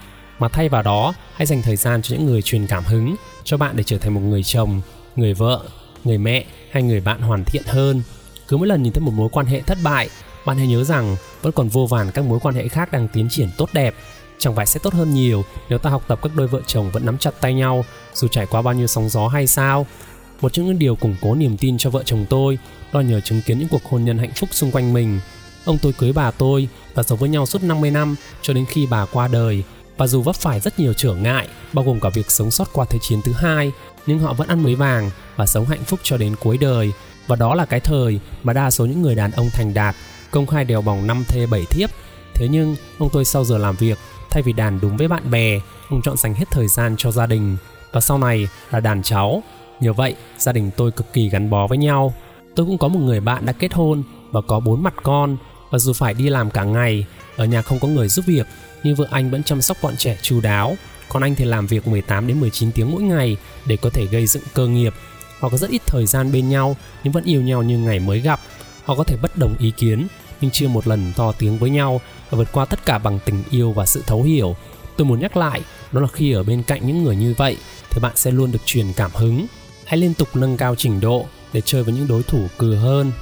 mà 0.40 0.49
thay 0.49 0.68
vào 0.68 0.82
đó, 0.82 1.14
hãy 1.35 1.47
dành 1.47 1.62
thời 1.62 1.76
gian 1.76 2.02
cho 2.02 2.16
những 2.16 2.26
người 2.26 2.42
truyền 2.42 2.66
cảm 2.66 2.85
hứng, 2.85 3.14
cho 3.44 3.56
bạn 3.56 3.76
để 3.76 3.85
trở 3.85 3.99
thành 3.99 4.14
một 4.14 4.20
người 4.20 4.42
chồng, 4.42 4.80
người 5.16 5.35
vợ, 5.35 5.64
người 6.04 6.18
mẹ 6.18 6.44
hay 6.70 6.82
người 6.82 7.00
bạn 7.00 7.20
hoàn 7.20 7.44
thiện 7.44 7.62
hơn. 7.66 8.02
Cứ 8.49 8.56
mỗi 8.56 8.66
lần 8.66 8.82
nhìn 8.82 8.92
thấy 8.92 9.00
một 9.00 9.12
mối 9.14 9.28
quan 9.32 9.47
hệ 9.47 9.61
thất 9.61 9.78
bại, 9.82 10.09
bạn 10.47 10.59
hãy 10.59 10.66
nhớ 10.66 10.85
rằng 10.85 11.16
vẫn 11.42 11.52
còn 11.52 11.68
vô 11.68 11.87
vàn 11.87 12.11
các 12.11 12.25
mối 12.25 12.38
quan 12.42 12.54
hệ 12.54 12.68
khác 12.68 12.92
đang 12.92 13.09
tiến 13.09 13.28
triển 13.30 13.49
tốt 13.56 13.68
đẹp. 13.73 13.94
Chẳng 14.38 14.54
phải 14.54 14.66
sẽ 14.66 14.80
tốt 14.82 14.94
hơn 14.94 15.14
nhiều 15.14 15.44
nếu 15.68 15.78
ta 15.78 15.90
học 15.90 16.04
tập 16.09 16.18
các 16.23 16.32
đôi 16.35 16.47
vợ 16.47 16.61
chồng 16.66 16.90
vẫn 16.90 17.06
nắm 17.06 17.18
chặt 17.18 17.30
tay 17.40 17.54
nhau, 17.54 17.85
dù 18.14 18.28
trải 18.28 18.47
qua 18.47 18.62
bao 18.62 18.75
nhiêu 18.75 18.87
sóng 18.87 19.09
gió 19.09 19.28
hay 19.28 19.47
sao. 19.47 19.87
Một 20.40 20.52
trong 20.52 20.66
những 20.66 20.78
điều 20.78 20.97
củng 20.97 21.16
cố 21.20 21.35
niềm 21.35 21.56
tin 21.56 21.78
cho 21.78 21.90
vợ 21.90 22.02
chồng 22.02 22.26
tôi, 22.30 22.59
đó 22.92 23.00
nhờ 23.00 23.20
chứng 23.20 23.42
kiến 23.42 23.59
những 23.59 23.68
cuộc 23.68 23.85
hôn 23.85 24.04
nhân 24.04 24.18
hạnh 24.18 24.32
phúc 24.37 24.49
xung 24.52 24.70
quanh 24.70 24.92
mình. 24.92 25.20
Ông 25.64 25.78
tôi 25.82 25.92
cưới 25.92 26.12
bà 26.12 26.30
tôi 26.30 26.68
và 26.94 27.02
sống 27.02 27.18
với 27.18 27.28
nhau 27.28 27.47
suốt 27.47 27.62
50 27.62 27.90
năm 27.90 28.16
cho 28.42 28.52
đến 28.52 28.64
khi 28.68 28.87
bà 28.87 29.06
qua 29.06 29.28
đời. 29.28 29.64
Và 30.00 30.07
dù 30.07 30.23
vấp 30.23 30.37
phải 30.37 30.61
rất 30.61 30.78
nhiều 30.78 30.92
trở 30.92 31.14
ngại, 31.14 31.49
bao 31.73 31.85
gồm 31.85 32.00
cả 32.00 32.09
việc 32.09 32.30
sống 32.30 32.50
sót 32.50 32.69
qua 32.73 32.85
Thế 32.90 32.99
chiến 33.02 33.21
thứ 33.25 33.33
hai, 33.33 33.73
nhưng 34.07 34.19
họ 34.19 34.33
vẫn 34.33 34.49
ăn 34.49 34.62
mới 34.62 34.75
vàng 34.75 35.11
và 35.37 35.47
sống 35.47 35.66
hạnh 35.66 35.85
phúc 35.85 36.00
cho 36.02 36.16
đến 36.16 36.37
cuối 36.40 36.59
đời. 36.59 36.92
Và 37.26 37.37
đó 37.37 37.54
là 37.54 37.64
cái 37.64 37.80
thời 37.80 38.21
mà 38.42 38.52
đa 38.52 38.71
số 38.71 38.87
những 38.87 39.02
người 39.02 39.14
đàn 39.14 39.30
ông 39.30 39.50
thành 39.50 39.75
đạt, 39.75 39.97
công 40.30 40.47
khai 40.47 40.64
đèo 40.64 40.83
bỏng 40.83 41.07
năm 41.07 41.25
thê 41.28 41.47
bảy 41.47 41.64
thiếp. 41.71 41.90
Thế 42.35 42.49
nhưng, 42.50 42.76
ông 42.99 43.09
tôi 43.12 43.25
sau 43.25 43.45
giờ 43.45 43.59
làm 43.59 43.76
việc, 43.76 43.99
thay 44.30 44.42
vì 44.42 44.52
đàn 44.52 44.80
đúng 44.80 44.97
với 44.97 45.09
bạn 45.09 45.30
bè, 45.30 45.61
ông 45.90 46.02
chọn 46.02 46.16
dành 46.16 46.35
hết 46.35 46.50
thời 46.50 46.69
gian 46.69 46.95
cho 46.99 47.12
gia 47.12 47.26
đình. 47.26 47.57
Và 47.92 48.00
sau 48.00 48.19
này 48.19 48.49
là 48.71 48.80
đàn 48.80 49.02
cháu. 49.02 49.42
Nhờ 49.80 49.92
vậy, 49.92 50.14
gia 50.38 50.52
đình 50.52 50.71
tôi 50.76 50.90
cực 50.90 51.12
kỳ 51.12 51.28
gắn 51.28 51.50
bó 51.50 51.66
với 51.66 51.78
nhau. 51.78 52.14
Tôi 52.57 52.66
cũng 52.66 52.78
có 52.78 52.88
một 52.88 53.00
người 53.00 53.21
bạn 53.21 53.47
đã 53.47 53.52
kết 53.52 53.75
hôn 53.75 54.02
và 54.30 54.40
có 54.40 54.61
bốn 54.61 54.83
mặt 54.83 54.95
con 55.02 55.37
và 55.71 55.78
dù 55.78 55.92
phải 55.92 56.14
đi 56.14 56.28
làm 56.28 56.50
cả 56.50 56.64
ngày, 56.64 57.07
ở 57.37 57.45
nhà 57.45 57.62
không 57.62 57.80
có 57.80 57.88
người 57.88 58.09
giúp 58.09 58.25
việc, 58.26 58.47
nhưng 58.82 58.94
vợ 58.94 59.06
anh 59.10 59.30
vẫn 59.30 59.42
chăm 59.42 59.62
sóc 59.62 59.76
bọn 59.82 59.96
trẻ 59.96 60.18
chu 60.22 60.40
đáo. 60.40 60.76
Còn 61.08 61.22
anh 61.22 61.34
thì 61.34 61.44
làm 61.44 61.66
việc 61.66 61.88
18 61.88 62.26
đến 62.26 62.40
19 62.40 62.72
tiếng 62.72 62.90
mỗi 62.92 63.02
ngày 63.02 63.37
để 63.66 63.76
có 63.76 63.90
thể 63.90 64.06
gây 64.06 64.26
dựng 64.26 64.42
cơ 64.54 64.66
nghiệp. 64.66 64.94
Họ 65.38 65.49
có 65.49 65.56
rất 65.56 65.70
ít 65.70 65.82
thời 65.87 66.06
gian 66.06 66.32
bên 66.32 66.49
nhau 66.49 66.76
nhưng 67.04 67.12
vẫn 67.12 67.25
yêu 67.25 67.42
nhau 67.42 67.62
như 67.62 67.78
ngày 67.78 67.99
mới 67.99 68.20
gặp. 68.20 68.40
Họ 68.84 68.94
có 68.94 69.04
thể 69.04 69.16
bất 69.22 69.37
đồng 69.37 69.54
ý 69.58 69.72
kiến 69.76 70.06
nhưng 70.40 70.50
chưa 70.50 70.68
một 70.68 70.87
lần 70.87 71.12
to 71.16 71.32
tiếng 71.32 71.58
với 71.58 71.70
nhau 71.70 72.00
và 72.30 72.38
vượt 72.38 72.52
qua 72.52 72.64
tất 72.64 72.87
cả 72.87 72.99
bằng 72.99 73.18
tình 73.25 73.42
yêu 73.50 73.72
và 73.72 73.87
sự 73.87 74.02
thấu 74.06 74.22
hiểu. 74.22 74.56
Tôi 74.96 75.06
muốn 75.06 75.20
nhắc 75.20 75.37
lại, 75.37 75.60
đó 75.92 76.00
là 76.00 76.08
khi 76.12 76.32
ở 76.32 76.42
bên 76.42 76.62
cạnh 76.62 76.87
những 76.87 77.04
người 77.04 77.16
như 77.16 77.34
vậy 77.38 77.56
thì 77.90 78.00
bạn 78.00 78.12
sẽ 78.16 78.30
luôn 78.30 78.52
được 78.52 78.66
truyền 78.66 78.92
cảm 78.92 79.10
hứng. 79.14 79.46
Hãy 79.84 79.99
liên 79.99 80.14
tục 80.14 80.28
nâng 80.37 80.56
cao 80.56 80.75
trình 80.75 81.00
độ 81.00 81.26
để 81.52 81.60
chơi 81.60 81.82
với 81.82 81.94
những 81.94 82.08
đối 82.08 82.22
thủ 82.22 82.46
cừ 82.58 82.75
hơn 82.75 83.12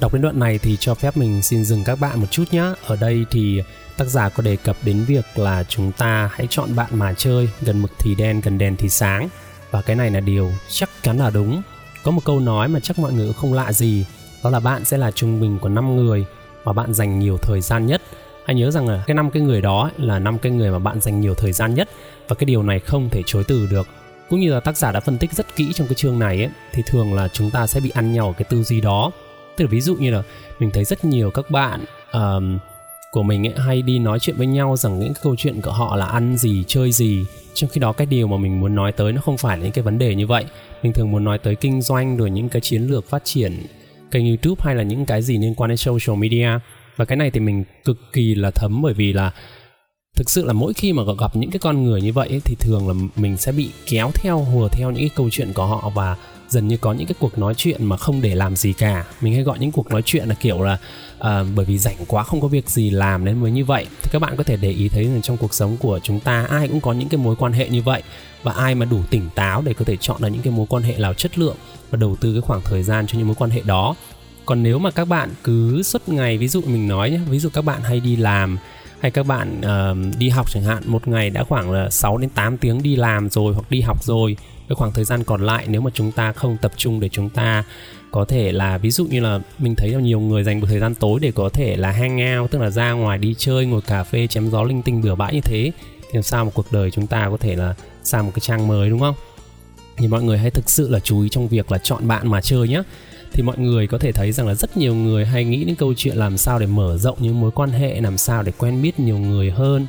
Đọc 0.00 0.12
đến 0.12 0.22
đoạn 0.22 0.38
này 0.38 0.58
thì 0.58 0.76
cho 0.80 0.94
phép 0.94 1.16
mình 1.16 1.42
xin 1.42 1.64
dừng 1.64 1.84
các 1.84 2.00
bạn 2.00 2.20
một 2.20 2.26
chút 2.30 2.44
nhé. 2.50 2.64
Ở 2.86 2.96
đây 2.96 3.24
thì 3.30 3.62
tác 3.96 4.04
giả 4.04 4.28
có 4.28 4.42
đề 4.42 4.56
cập 4.56 4.76
đến 4.82 5.04
việc 5.04 5.24
là 5.34 5.64
chúng 5.64 5.92
ta 5.92 6.30
hãy 6.32 6.46
chọn 6.50 6.76
bạn 6.76 6.90
mà 6.92 7.12
chơi, 7.12 7.48
gần 7.60 7.82
mực 7.82 7.90
thì 7.98 8.14
đen, 8.14 8.40
gần 8.40 8.58
đèn 8.58 8.76
thì 8.76 8.88
sáng. 8.88 9.28
Và 9.70 9.82
cái 9.82 9.96
này 9.96 10.10
là 10.10 10.20
điều 10.20 10.52
chắc 10.68 10.90
chắn 11.02 11.18
là 11.18 11.30
đúng. 11.30 11.62
Có 12.04 12.10
một 12.10 12.20
câu 12.24 12.40
nói 12.40 12.68
mà 12.68 12.80
chắc 12.80 12.98
mọi 12.98 13.12
người 13.12 13.32
không 13.32 13.52
lạ 13.52 13.72
gì, 13.72 14.06
đó 14.44 14.50
là 14.50 14.60
bạn 14.60 14.84
sẽ 14.84 14.98
là 14.98 15.10
trung 15.10 15.40
bình 15.40 15.58
của 15.58 15.68
5 15.68 15.96
người 15.96 16.24
mà 16.64 16.72
bạn 16.72 16.94
dành 16.94 17.18
nhiều 17.18 17.38
thời 17.42 17.60
gian 17.60 17.86
nhất. 17.86 18.02
Hãy 18.46 18.56
nhớ 18.56 18.70
rằng 18.70 18.88
là 18.88 19.04
cái 19.06 19.14
năm 19.14 19.30
cái 19.30 19.42
người 19.42 19.60
đó 19.60 19.90
là 19.96 20.18
năm 20.18 20.38
cái 20.38 20.52
người 20.52 20.70
mà 20.70 20.78
bạn 20.78 21.00
dành 21.00 21.20
nhiều 21.20 21.34
thời 21.34 21.52
gian 21.52 21.74
nhất 21.74 21.88
và 22.28 22.34
cái 22.34 22.44
điều 22.44 22.62
này 22.62 22.80
không 22.80 23.08
thể 23.10 23.22
chối 23.26 23.44
từ 23.48 23.66
được 23.70 23.86
cũng 24.30 24.40
như 24.40 24.52
là 24.52 24.60
tác 24.60 24.76
giả 24.76 24.92
đã 24.92 25.00
phân 25.00 25.18
tích 25.18 25.32
rất 25.32 25.56
kỹ 25.56 25.72
trong 25.74 25.86
cái 25.86 25.94
chương 25.94 26.18
này 26.18 26.38
ấy, 26.38 26.50
thì 26.72 26.82
thường 26.86 27.14
là 27.14 27.28
chúng 27.28 27.50
ta 27.50 27.66
sẽ 27.66 27.80
bị 27.80 27.90
ăn 27.90 28.12
nhau 28.12 28.26
ở 28.26 28.32
cái 28.32 28.44
tư 28.44 28.62
duy 28.62 28.80
đó 28.80 29.10
tức 29.56 29.64
là 29.64 29.68
ví 29.70 29.80
dụ 29.80 29.96
như 29.96 30.10
là 30.10 30.22
mình 30.58 30.70
thấy 30.70 30.84
rất 30.84 31.04
nhiều 31.04 31.30
các 31.30 31.50
bạn 31.50 31.84
uh, 32.16 32.60
của 33.16 33.22
mình 33.22 33.46
ấy, 33.46 33.54
hay 33.56 33.82
đi 33.82 33.98
nói 33.98 34.18
chuyện 34.18 34.36
với 34.36 34.46
nhau 34.46 34.76
rằng 34.76 34.98
những 34.98 35.14
cái 35.14 35.22
câu 35.22 35.36
chuyện 35.36 35.60
của 35.60 35.72
họ 35.72 35.96
là 35.96 36.06
ăn 36.06 36.36
gì 36.36 36.64
chơi 36.66 36.92
gì. 36.92 37.24
Trong 37.54 37.70
khi 37.70 37.80
đó 37.80 37.92
cái 37.92 38.06
điều 38.06 38.26
mà 38.26 38.36
mình 38.36 38.60
muốn 38.60 38.74
nói 38.74 38.92
tới 38.92 39.12
nó 39.12 39.20
không 39.20 39.36
phải 39.36 39.56
là 39.56 39.62
những 39.62 39.72
cái 39.72 39.82
vấn 39.82 39.98
đề 39.98 40.14
như 40.14 40.26
vậy. 40.26 40.44
Mình 40.82 40.92
thường 40.92 41.12
muốn 41.12 41.24
nói 41.24 41.38
tới 41.38 41.54
kinh 41.54 41.82
doanh 41.82 42.16
rồi 42.16 42.30
những 42.30 42.48
cái 42.48 42.60
chiến 42.60 42.82
lược 42.82 43.08
phát 43.08 43.24
triển 43.24 43.66
kênh 44.10 44.26
youtube 44.26 44.62
hay 44.64 44.74
là 44.74 44.82
những 44.82 45.06
cái 45.06 45.22
gì 45.22 45.38
liên 45.38 45.54
quan 45.54 45.68
đến 45.68 45.76
social 45.76 46.16
media. 46.16 46.48
Và 46.96 47.04
cái 47.04 47.16
này 47.16 47.30
thì 47.30 47.40
mình 47.40 47.64
cực 47.84 47.98
kỳ 48.12 48.34
là 48.34 48.50
thấm 48.50 48.82
bởi 48.82 48.94
vì 48.94 49.12
là 49.12 49.32
thực 50.16 50.30
sự 50.30 50.44
là 50.44 50.52
mỗi 50.52 50.72
khi 50.74 50.92
mà 50.92 51.02
gặp 51.18 51.36
những 51.36 51.50
cái 51.50 51.58
con 51.58 51.84
người 51.84 52.02
như 52.02 52.12
vậy 52.12 52.28
ấy, 52.28 52.40
thì 52.44 52.56
thường 52.60 52.88
là 52.88 52.94
mình 53.16 53.36
sẽ 53.36 53.52
bị 53.52 53.70
kéo 53.86 54.10
theo 54.14 54.38
hùa 54.38 54.68
theo 54.68 54.90
những 54.90 55.00
cái 55.00 55.10
câu 55.16 55.30
chuyện 55.30 55.52
của 55.52 55.66
họ 55.66 55.90
và 55.94 56.16
dần 56.48 56.68
như 56.68 56.76
có 56.76 56.92
những 56.92 57.06
cái 57.06 57.14
cuộc 57.18 57.38
nói 57.38 57.54
chuyện 57.56 57.84
mà 57.84 57.96
không 57.96 58.22
để 58.22 58.34
làm 58.34 58.56
gì 58.56 58.72
cả. 58.72 59.04
Mình 59.20 59.34
hay 59.34 59.42
gọi 59.42 59.58
những 59.58 59.72
cuộc 59.72 59.90
nói 59.90 60.02
chuyện 60.04 60.28
là 60.28 60.34
kiểu 60.34 60.62
là 60.62 60.78
uh, 61.18 61.46
bởi 61.54 61.64
vì 61.64 61.78
rảnh 61.78 61.96
quá 62.06 62.22
không 62.22 62.40
có 62.40 62.48
việc 62.48 62.70
gì 62.70 62.90
làm 62.90 63.24
nên 63.24 63.40
mới 63.40 63.50
như 63.50 63.64
vậy. 63.64 63.86
Thì 64.02 64.10
các 64.12 64.18
bạn 64.18 64.36
có 64.36 64.44
thể 64.44 64.56
để 64.56 64.70
ý 64.70 64.88
thấy 64.88 65.04
rằng 65.04 65.22
trong 65.22 65.36
cuộc 65.36 65.54
sống 65.54 65.76
của 65.76 66.00
chúng 66.02 66.20
ta 66.20 66.46
ai 66.50 66.68
cũng 66.68 66.80
có 66.80 66.92
những 66.92 67.08
cái 67.08 67.18
mối 67.18 67.36
quan 67.36 67.52
hệ 67.52 67.68
như 67.68 67.82
vậy. 67.82 68.02
Và 68.42 68.52
ai 68.52 68.74
mà 68.74 68.86
đủ 68.86 69.00
tỉnh 69.10 69.28
táo 69.34 69.62
để 69.62 69.74
có 69.74 69.84
thể 69.84 69.96
chọn 69.96 70.22
được 70.22 70.28
những 70.28 70.42
cái 70.42 70.52
mối 70.52 70.66
quan 70.68 70.82
hệ 70.82 70.96
nào 70.96 71.14
chất 71.14 71.38
lượng 71.38 71.56
và 71.90 71.96
đầu 71.96 72.16
tư 72.20 72.32
cái 72.32 72.40
khoảng 72.40 72.60
thời 72.64 72.82
gian 72.82 73.06
cho 73.06 73.18
những 73.18 73.26
mối 73.26 73.36
quan 73.38 73.50
hệ 73.50 73.62
đó. 73.64 73.94
Còn 74.46 74.62
nếu 74.62 74.78
mà 74.78 74.90
các 74.90 75.04
bạn 75.04 75.30
cứ 75.44 75.82
suốt 75.82 76.08
ngày 76.08 76.38
ví 76.38 76.48
dụ 76.48 76.60
mình 76.66 76.88
nói 76.88 77.10
nhé 77.10 77.20
ví 77.30 77.38
dụ 77.38 77.48
các 77.52 77.62
bạn 77.62 77.82
hay 77.82 78.00
đi 78.00 78.16
làm 78.16 78.58
hay 79.00 79.10
các 79.10 79.26
bạn 79.26 79.60
uh, 79.60 80.18
đi 80.18 80.28
học 80.28 80.50
chẳng 80.50 80.62
hạn 80.62 80.82
một 80.86 81.08
ngày 81.08 81.30
đã 81.30 81.44
khoảng 81.44 81.70
là 81.70 81.90
6 81.90 82.16
đến 82.18 82.30
8 82.30 82.58
tiếng 82.58 82.82
đi 82.82 82.96
làm 82.96 83.30
rồi 83.30 83.54
hoặc 83.54 83.70
đi 83.70 83.80
học 83.80 84.04
rồi 84.04 84.36
cái 84.68 84.76
khoảng 84.76 84.92
thời 84.92 85.04
gian 85.04 85.24
còn 85.24 85.46
lại 85.46 85.66
nếu 85.68 85.80
mà 85.80 85.90
chúng 85.94 86.12
ta 86.12 86.32
không 86.32 86.56
tập 86.62 86.72
trung 86.76 87.00
để 87.00 87.08
chúng 87.08 87.30
ta 87.30 87.64
có 88.10 88.24
thể 88.24 88.52
là 88.52 88.78
ví 88.78 88.90
dụ 88.90 89.06
như 89.06 89.20
là 89.20 89.40
mình 89.58 89.74
thấy 89.74 89.90
là 89.90 90.00
nhiều 90.00 90.20
người 90.20 90.44
dành 90.44 90.60
một 90.60 90.66
thời 90.70 90.80
gian 90.80 90.94
tối 90.94 91.20
để 91.22 91.32
có 91.34 91.48
thể 91.48 91.76
là 91.76 91.90
hang 91.90 92.40
out 92.40 92.50
tức 92.50 92.58
là 92.58 92.70
ra 92.70 92.92
ngoài 92.92 93.18
đi 93.18 93.34
chơi 93.38 93.66
ngồi 93.66 93.80
cà 93.80 94.04
phê 94.04 94.26
chém 94.26 94.50
gió 94.50 94.62
linh 94.62 94.82
tinh 94.82 95.02
bừa 95.02 95.14
bãi 95.14 95.34
như 95.34 95.40
thế 95.40 95.72
thì 96.02 96.10
làm 96.12 96.22
sao 96.22 96.44
một 96.44 96.50
cuộc 96.54 96.72
đời 96.72 96.90
chúng 96.90 97.06
ta 97.06 97.28
có 97.30 97.36
thể 97.36 97.56
là 97.56 97.74
sang 98.02 98.26
một 98.26 98.32
cái 98.34 98.40
trang 98.40 98.68
mới 98.68 98.90
đúng 98.90 99.00
không? 99.00 99.14
Thì 99.96 100.08
mọi 100.08 100.22
người 100.22 100.38
hãy 100.38 100.50
thực 100.50 100.70
sự 100.70 100.88
là 100.88 101.00
chú 101.00 101.22
ý 101.22 101.28
trong 101.28 101.48
việc 101.48 101.72
là 101.72 101.78
chọn 101.78 102.08
bạn 102.08 102.30
mà 102.30 102.40
chơi 102.40 102.68
nhé 102.68 102.82
thì 103.36 103.42
mọi 103.42 103.58
người 103.58 103.86
có 103.86 103.98
thể 103.98 104.12
thấy 104.12 104.32
rằng 104.32 104.46
là 104.46 104.54
rất 104.54 104.76
nhiều 104.76 104.94
người 104.94 105.26
hay 105.26 105.44
nghĩ 105.44 105.64
đến 105.64 105.74
câu 105.74 105.94
chuyện 105.96 106.16
làm 106.16 106.36
sao 106.36 106.58
để 106.58 106.66
mở 106.66 106.98
rộng 106.98 107.18
những 107.20 107.40
mối 107.40 107.50
quan 107.50 107.70
hệ, 107.70 108.00
làm 108.00 108.18
sao 108.18 108.42
để 108.42 108.52
quen 108.58 108.82
biết 108.82 109.00
nhiều 109.00 109.18
người 109.18 109.50
hơn. 109.50 109.86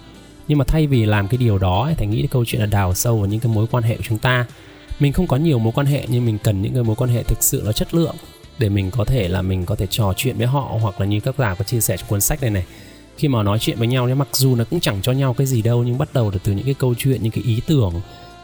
Nhưng 0.48 0.58
mà 0.58 0.66
thay 0.66 0.88
vì 0.88 1.06
làm 1.06 1.28
cái 1.28 1.38
điều 1.38 1.58
đó 1.58 1.92
thì 1.98 2.06
nghĩ 2.06 2.18
đến 2.18 2.28
câu 2.28 2.46
chuyện 2.46 2.62
là 2.62 2.68
đào 2.68 2.94
sâu 2.94 3.18
vào 3.18 3.26
những 3.26 3.40
cái 3.40 3.54
mối 3.54 3.68
quan 3.72 3.84
hệ 3.84 3.98
của 3.98 4.04
chúng 4.04 4.18
ta. 4.18 4.46
Mình 5.00 5.14
không 5.14 5.28
có 5.28 5.38
nhiều 5.38 5.60
mối 5.60 5.74
quan 5.76 5.88
hệ, 5.88 6.06
nhưng 6.08 6.26
mình 6.26 6.38
cần 6.44 6.62
những 6.62 6.74
cái 6.74 6.84
mối 6.84 6.96
quan 6.96 7.10
hệ 7.10 7.24
thực 7.24 7.44
sự 7.44 7.64
là 7.64 7.72
chất 7.72 7.94
lượng 7.94 8.16
để 8.60 8.70
mình 8.70 8.92
có 8.92 9.06
thể 9.06 9.28
là 9.28 9.42
mình 9.42 9.66
có 9.66 9.76
thể 9.76 9.88
trò 9.90 10.14
chuyện 10.18 10.38
với 10.38 10.48
họ 10.48 10.78
hoặc 10.82 11.00
là 11.00 11.06
như 11.06 11.20
các 11.20 11.36
giả 11.38 11.56
có 11.56 11.64
chia 11.64 11.82
sẻ 11.82 11.98
trong 11.98 12.10
cuốn 12.10 12.22
sách 12.22 12.42
này 12.42 12.52
này. 12.52 12.66
Khi 13.18 13.28
mà 13.28 13.44
nói 13.44 13.60
chuyện 13.60 13.78
với 13.78 13.88
nhau 13.88 14.08
nhưng 14.08 14.18
mặc 14.18 14.28
dù 14.34 14.56
nó 14.56 14.64
cũng 14.70 14.80
chẳng 14.80 15.02
cho 15.02 15.12
nhau 15.12 15.34
cái 15.34 15.48
gì 15.48 15.62
đâu, 15.62 15.84
nhưng 15.84 15.98
bắt 15.98 16.14
đầu 16.14 16.32
được 16.32 16.40
từ 16.44 16.52
những 16.52 16.66
cái 16.66 16.74
câu 16.74 16.94
chuyện, 16.98 17.24
những 17.24 17.32
cái 17.32 17.44
ý 17.44 17.62
tưởng, 17.68 17.94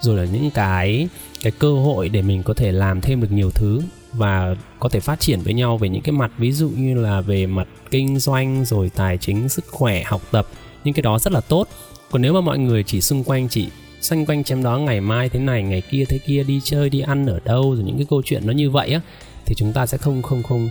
rồi 0.01 0.17
là 0.17 0.25
những 0.25 0.51
cái 0.51 1.07
cái 1.43 1.51
cơ 1.59 1.73
hội 1.73 2.09
để 2.09 2.21
mình 2.21 2.43
có 2.43 2.53
thể 2.53 2.71
làm 2.71 3.01
thêm 3.01 3.21
được 3.21 3.31
nhiều 3.31 3.49
thứ 3.55 3.81
và 4.13 4.55
có 4.79 4.89
thể 4.89 4.99
phát 4.99 5.19
triển 5.19 5.39
với 5.39 5.53
nhau 5.53 5.77
về 5.77 5.89
những 5.89 6.01
cái 6.01 6.11
mặt, 6.11 6.31
ví 6.37 6.51
dụ 6.51 6.69
như 6.69 6.95
là 6.95 7.21
về 7.21 7.45
mặt 7.45 7.67
kinh 7.91 8.19
doanh, 8.19 8.65
rồi 8.65 8.91
tài 8.95 9.17
chính, 9.17 9.49
sức 9.49 9.65
khỏe, 9.67 10.03
học 10.03 10.21
tập, 10.31 10.47
những 10.83 10.93
cái 10.93 11.01
đó 11.01 11.19
rất 11.19 11.33
là 11.33 11.41
tốt. 11.41 11.67
Còn 12.11 12.21
nếu 12.21 12.33
mà 12.33 12.41
mọi 12.41 12.59
người 12.59 12.83
chỉ 12.83 13.01
xung 13.01 13.23
quanh, 13.23 13.49
chỉ 13.49 13.69
xanh 14.01 14.25
quanh 14.25 14.43
chém 14.43 14.63
đó 14.63 14.77
ngày 14.77 15.01
mai 15.01 15.29
thế 15.29 15.39
này, 15.39 15.63
ngày 15.63 15.81
kia 15.81 16.05
thế 16.09 16.17
kia, 16.17 16.43
đi 16.43 16.61
chơi, 16.63 16.89
đi 16.89 17.01
ăn 17.01 17.25
ở 17.25 17.39
đâu, 17.45 17.75
rồi 17.75 17.83
những 17.83 17.97
cái 17.97 18.07
câu 18.09 18.21
chuyện 18.25 18.47
nó 18.47 18.53
như 18.53 18.69
vậy 18.69 18.93
á, 18.93 19.01
thì 19.45 19.55
chúng 19.55 19.73
ta 19.73 19.85
sẽ 19.85 19.97
không 19.97 20.21
không 20.21 20.43
không 20.43 20.69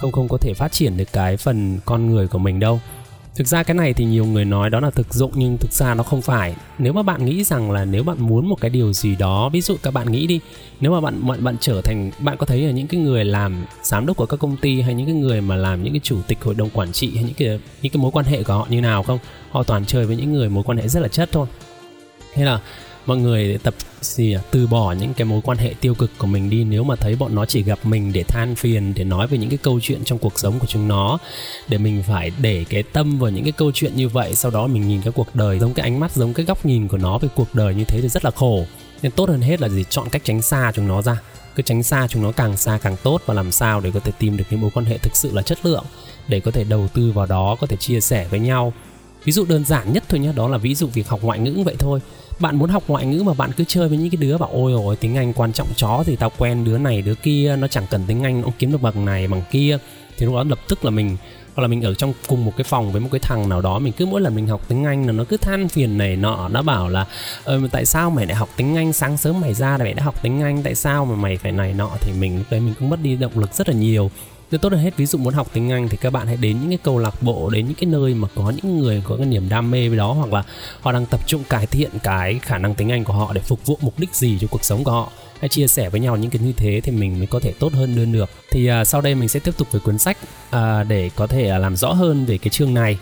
không 0.00 0.12
không 0.12 0.28
có 0.28 0.38
thể 0.40 0.54
phát 0.54 0.72
triển 0.72 0.96
được 0.96 1.12
cái 1.12 1.36
phần 1.36 1.78
con 1.84 2.10
người 2.10 2.28
của 2.28 2.38
mình 2.38 2.60
đâu 2.60 2.80
thực 3.34 3.46
ra 3.46 3.62
cái 3.62 3.74
này 3.74 3.92
thì 3.92 4.04
nhiều 4.04 4.24
người 4.24 4.44
nói 4.44 4.70
đó 4.70 4.80
là 4.80 4.90
thực 4.90 5.14
dụng, 5.14 5.32
nhưng 5.34 5.58
thực 5.58 5.72
ra 5.72 5.94
nó 5.94 6.02
không 6.02 6.22
phải. 6.22 6.54
Nếu 6.78 6.92
mà 6.92 7.02
bạn 7.02 7.24
nghĩ 7.24 7.44
rằng 7.44 7.70
là 7.70 7.84
nếu 7.84 8.02
bạn 8.02 8.16
muốn 8.20 8.48
một 8.48 8.60
cái 8.60 8.70
điều 8.70 8.92
gì 8.92 9.16
đó, 9.16 9.48
ví 9.48 9.60
dụ 9.60 9.76
các 9.82 9.94
bạn 9.94 10.12
nghĩ 10.12 10.26
đi, 10.26 10.40
nếu 10.80 10.92
mà 10.92 11.00
bạn 11.00 11.26
bạn 11.26 11.44
bạn 11.44 11.56
trở 11.60 11.80
thành, 11.80 12.10
bạn 12.18 12.36
có 12.36 12.46
thấy 12.46 12.60
là 12.60 12.70
những 12.70 12.86
cái 12.86 13.00
người 13.00 13.24
làm 13.24 13.64
giám 13.82 14.06
đốc 14.06 14.16
của 14.16 14.26
các 14.26 14.36
công 14.36 14.56
ty 14.56 14.80
hay 14.80 14.94
những 14.94 15.06
cái 15.06 15.14
người 15.14 15.40
mà 15.40 15.56
làm 15.56 15.82
những 15.82 15.92
cái 15.92 16.00
chủ 16.02 16.18
tịch 16.26 16.38
hội 16.42 16.54
đồng 16.54 16.70
quản 16.70 16.92
trị 16.92 17.14
hay 17.14 17.24
những 17.24 17.34
cái 17.34 17.48
những 17.82 17.92
cái 17.92 18.02
mối 18.02 18.10
quan 18.10 18.26
hệ 18.26 18.42
của 18.42 18.52
họ 18.52 18.66
như 18.70 18.80
nào 18.80 19.02
không? 19.02 19.18
Họ 19.50 19.62
toàn 19.62 19.84
chơi 19.86 20.06
với 20.06 20.16
những 20.16 20.32
người 20.32 20.48
mối 20.48 20.64
quan 20.66 20.78
hệ 20.78 20.88
rất 20.88 21.00
là 21.00 21.08
chất 21.08 21.28
thôi. 21.32 21.46
Hay 22.34 22.44
là 22.44 22.60
mọi 23.06 23.16
người 23.16 23.58
tập 23.62 23.74
gì 24.00 24.32
à, 24.32 24.40
từ 24.50 24.66
bỏ 24.66 24.92
những 24.92 25.14
cái 25.14 25.24
mối 25.24 25.40
quan 25.44 25.58
hệ 25.58 25.74
tiêu 25.80 25.94
cực 25.94 26.10
của 26.18 26.26
mình 26.26 26.50
đi 26.50 26.64
nếu 26.64 26.84
mà 26.84 26.96
thấy 26.96 27.16
bọn 27.16 27.34
nó 27.34 27.46
chỉ 27.46 27.62
gặp 27.62 27.78
mình 27.82 28.12
để 28.12 28.22
than 28.22 28.54
phiền 28.54 28.92
để 28.96 29.04
nói 29.04 29.26
về 29.26 29.38
những 29.38 29.50
cái 29.50 29.58
câu 29.62 29.80
chuyện 29.82 30.04
trong 30.04 30.18
cuộc 30.18 30.38
sống 30.38 30.58
của 30.58 30.66
chúng 30.66 30.88
nó 30.88 31.18
để 31.68 31.78
mình 31.78 32.02
phải 32.06 32.32
để 32.40 32.64
cái 32.68 32.82
tâm 32.82 33.18
vào 33.18 33.30
những 33.30 33.44
cái 33.44 33.52
câu 33.52 33.72
chuyện 33.74 33.96
như 33.96 34.08
vậy 34.08 34.34
sau 34.34 34.50
đó 34.50 34.66
mình 34.66 34.88
nhìn 34.88 35.02
cái 35.02 35.12
cuộc 35.12 35.34
đời 35.34 35.58
giống 35.58 35.74
cái 35.74 35.82
ánh 35.82 36.00
mắt 36.00 36.12
giống 36.12 36.34
cái 36.34 36.46
góc 36.46 36.66
nhìn 36.66 36.88
của 36.88 36.98
nó 36.98 37.18
về 37.18 37.28
cuộc 37.34 37.54
đời 37.54 37.74
như 37.74 37.84
thế 37.84 38.00
thì 38.02 38.08
rất 38.08 38.24
là 38.24 38.30
khổ. 38.30 38.64
Nên 39.02 39.12
tốt 39.12 39.28
hơn 39.28 39.40
hết 39.40 39.60
là 39.60 39.68
gì? 39.68 39.84
Chọn 39.90 40.08
cách 40.08 40.22
tránh 40.24 40.42
xa 40.42 40.72
chúng 40.74 40.88
nó 40.88 41.02
ra. 41.02 41.20
Cứ 41.54 41.62
tránh 41.62 41.82
xa 41.82 42.06
chúng 42.08 42.22
nó 42.22 42.32
càng 42.32 42.56
xa 42.56 42.78
càng 42.82 42.96
tốt 43.02 43.20
và 43.26 43.34
làm 43.34 43.52
sao 43.52 43.80
để 43.80 43.90
có 43.94 44.00
thể 44.00 44.12
tìm 44.18 44.36
được 44.36 44.44
những 44.50 44.60
mối 44.60 44.70
quan 44.74 44.86
hệ 44.86 44.98
thực 44.98 45.16
sự 45.16 45.30
là 45.32 45.42
chất 45.42 45.66
lượng 45.66 45.84
để 46.28 46.40
có 46.40 46.50
thể 46.50 46.64
đầu 46.64 46.88
tư 46.94 47.12
vào 47.12 47.26
đó 47.26 47.56
có 47.60 47.66
thể 47.66 47.76
chia 47.76 48.00
sẻ 48.00 48.26
với 48.30 48.40
nhau. 48.40 48.72
Ví 49.24 49.32
dụ 49.32 49.44
đơn 49.44 49.64
giản 49.64 49.92
nhất 49.92 50.04
thôi 50.08 50.20
nhé 50.20 50.32
đó 50.36 50.48
là 50.48 50.58
ví 50.58 50.74
dụ 50.74 50.86
việc 50.86 51.08
học 51.08 51.20
ngoại 51.22 51.38
ngữ 51.38 51.62
vậy 51.64 51.74
thôi 51.78 52.00
bạn 52.38 52.56
muốn 52.56 52.70
học 52.70 52.82
ngoại 52.88 53.06
ngữ 53.06 53.22
mà 53.22 53.34
bạn 53.34 53.52
cứ 53.52 53.64
chơi 53.64 53.88
với 53.88 53.98
những 53.98 54.10
cái 54.10 54.16
đứa 54.16 54.38
bảo, 54.38 54.50
ôi 54.52 54.72
ôi, 54.72 54.96
tiếng 54.96 55.16
anh 55.16 55.32
quan 55.32 55.52
trọng 55.52 55.68
chó 55.76 56.02
thì 56.06 56.16
tao 56.16 56.32
quen 56.38 56.64
đứa 56.64 56.78
này, 56.78 57.02
đứa 57.02 57.14
kia, 57.14 57.56
nó 57.58 57.68
chẳng 57.68 57.86
cần 57.90 58.04
tiếng 58.06 58.22
anh 58.22 58.40
nó 58.40 58.48
kiếm 58.58 58.72
được 58.72 58.82
bằng 58.82 59.04
này, 59.04 59.26
bằng 59.26 59.42
kia. 59.50 59.78
Thì 60.18 60.26
lúc 60.26 60.34
đó 60.34 60.44
lập 60.44 60.58
tức 60.68 60.84
là 60.84 60.90
mình, 60.90 61.16
hoặc 61.54 61.62
là 61.62 61.68
mình 61.68 61.82
ở 61.82 61.94
trong 61.94 62.12
cùng 62.28 62.44
một 62.44 62.52
cái 62.56 62.64
phòng 62.64 62.92
với 62.92 63.00
một 63.00 63.08
cái 63.12 63.18
thằng 63.18 63.48
nào 63.48 63.60
đó, 63.60 63.78
mình 63.78 63.92
cứ 63.92 64.06
mỗi 64.06 64.20
lần 64.20 64.34
mình 64.34 64.46
học 64.46 64.60
tiếng 64.68 64.84
anh 64.84 65.06
là 65.06 65.12
nó 65.12 65.24
cứ 65.24 65.36
than 65.36 65.68
phiền 65.68 65.98
này 65.98 66.16
nọ, 66.16 66.48
nó 66.48 66.62
bảo 66.62 66.88
là 66.88 67.06
ờ 67.44 67.60
tại 67.72 67.86
sao 67.86 68.10
mày 68.10 68.26
lại 68.26 68.34
học 68.34 68.48
tiếng 68.56 68.76
anh? 68.76 68.92
Sáng 68.92 69.16
sớm 69.16 69.40
mày 69.40 69.54
ra 69.54 69.78
là 69.78 69.84
mày 69.84 69.94
đã 69.94 70.02
học 70.02 70.22
tiếng 70.22 70.42
anh, 70.42 70.62
tại 70.62 70.74
sao 70.74 71.04
mà 71.04 71.14
mày 71.14 71.36
phải 71.36 71.52
này 71.52 71.72
nọ? 71.72 71.90
Thì 72.00 72.12
mình, 72.12 72.38
lúc 72.38 72.46
đấy 72.50 72.60
mình 72.60 72.74
cũng 72.78 72.90
mất 72.90 73.00
đi 73.02 73.16
động 73.16 73.38
lực 73.38 73.54
rất 73.54 73.68
là 73.68 73.74
nhiều 73.74 74.10
nên 74.54 74.60
tốt 74.60 74.72
hơn 74.72 74.82
hết 74.82 74.96
ví 74.96 75.06
dụ 75.06 75.18
muốn 75.18 75.34
học 75.34 75.48
tiếng 75.52 75.72
Anh 75.72 75.88
thì 75.88 75.96
các 75.96 76.12
bạn 76.12 76.26
hãy 76.26 76.36
đến 76.36 76.60
những 76.60 76.68
cái 76.68 76.78
câu 76.82 76.98
lạc 76.98 77.22
bộ 77.22 77.50
đến 77.50 77.66
những 77.66 77.74
cái 77.74 77.90
nơi 77.90 78.14
mà 78.14 78.28
có 78.34 78.50
những 78.50 78.78
người 78.78 79.02
có 79.04 79.16
cái 79.16 79.26
niềm 79.26 79.48
đam 79.48 79.70
mê 79.70 79.88
với 79.88 79.98
đó 79.98 80.12
hoặc 80.12 80.32
là 80.32 80.42
họ 80.80 80.92
đang 80.92 81.06
tập 81.06 81.20
trung 81.26 81.44
cải 81.48 81.66
thiện 81.66 81.90
cái 82.02 82.38
khả 82.42 82.58
năng 82.58 82.74
tiếng 82.74 82.92
Anh 82.92 83.04
của 83.04 83.12
họ 83.12 83.32
để 83.32 83.40
phục 83.40 83.66
vụ 83.66 83.78
mục 83.80 83.98
đích 83.98 84.14
gì 84.14 84.38
cho 84.40 84.46
cuộc 84.50 84.64
sống 84.64 84.84
của 84.84 84.90
họ. 84.90 85.12
Hãy 85.40 85.48
chia 85.48 85.66
sẻ 85.66 85.90
với 85.90 86.00
nhau 86.00 86.16
những 86.16 86.30
cái 86.30 86.42
như 86.42 86.52
thế 86.52 86.80
thì 86.80 86.92
mình 86.92 87.18
mới 87.18 87.26
có 87.26 87.40
thể 87.40 87.52
tốt 87.58 87.72
hơn 87.72 87.96
đơn 87.96 88.12
được. 88.12 88.30
Thì 88.50 88.70
uh, 88.70 88.86
sau 88.86 89.00
đây 89.00 89.14
mình 89.14 89.28
sẽ 89.28 89.40
tiếp 89.40 89.56
tục 89.58 89.68
với 89.72 89.80
cuốn 89.80 89.98
sách 89.98 90.16
uh, 90.56 90.60
để 90.88 91.10
có 91.16 91.26
thể 91.26 91.56
uh, 91.56 91.60
làm 91.60 91.76
rõ 91.76 91.92
hơn 91.92 92.24
về 92.24 92.38
cái 92.38 92.50
chương 92.50 92.74
này. 92.74 92.98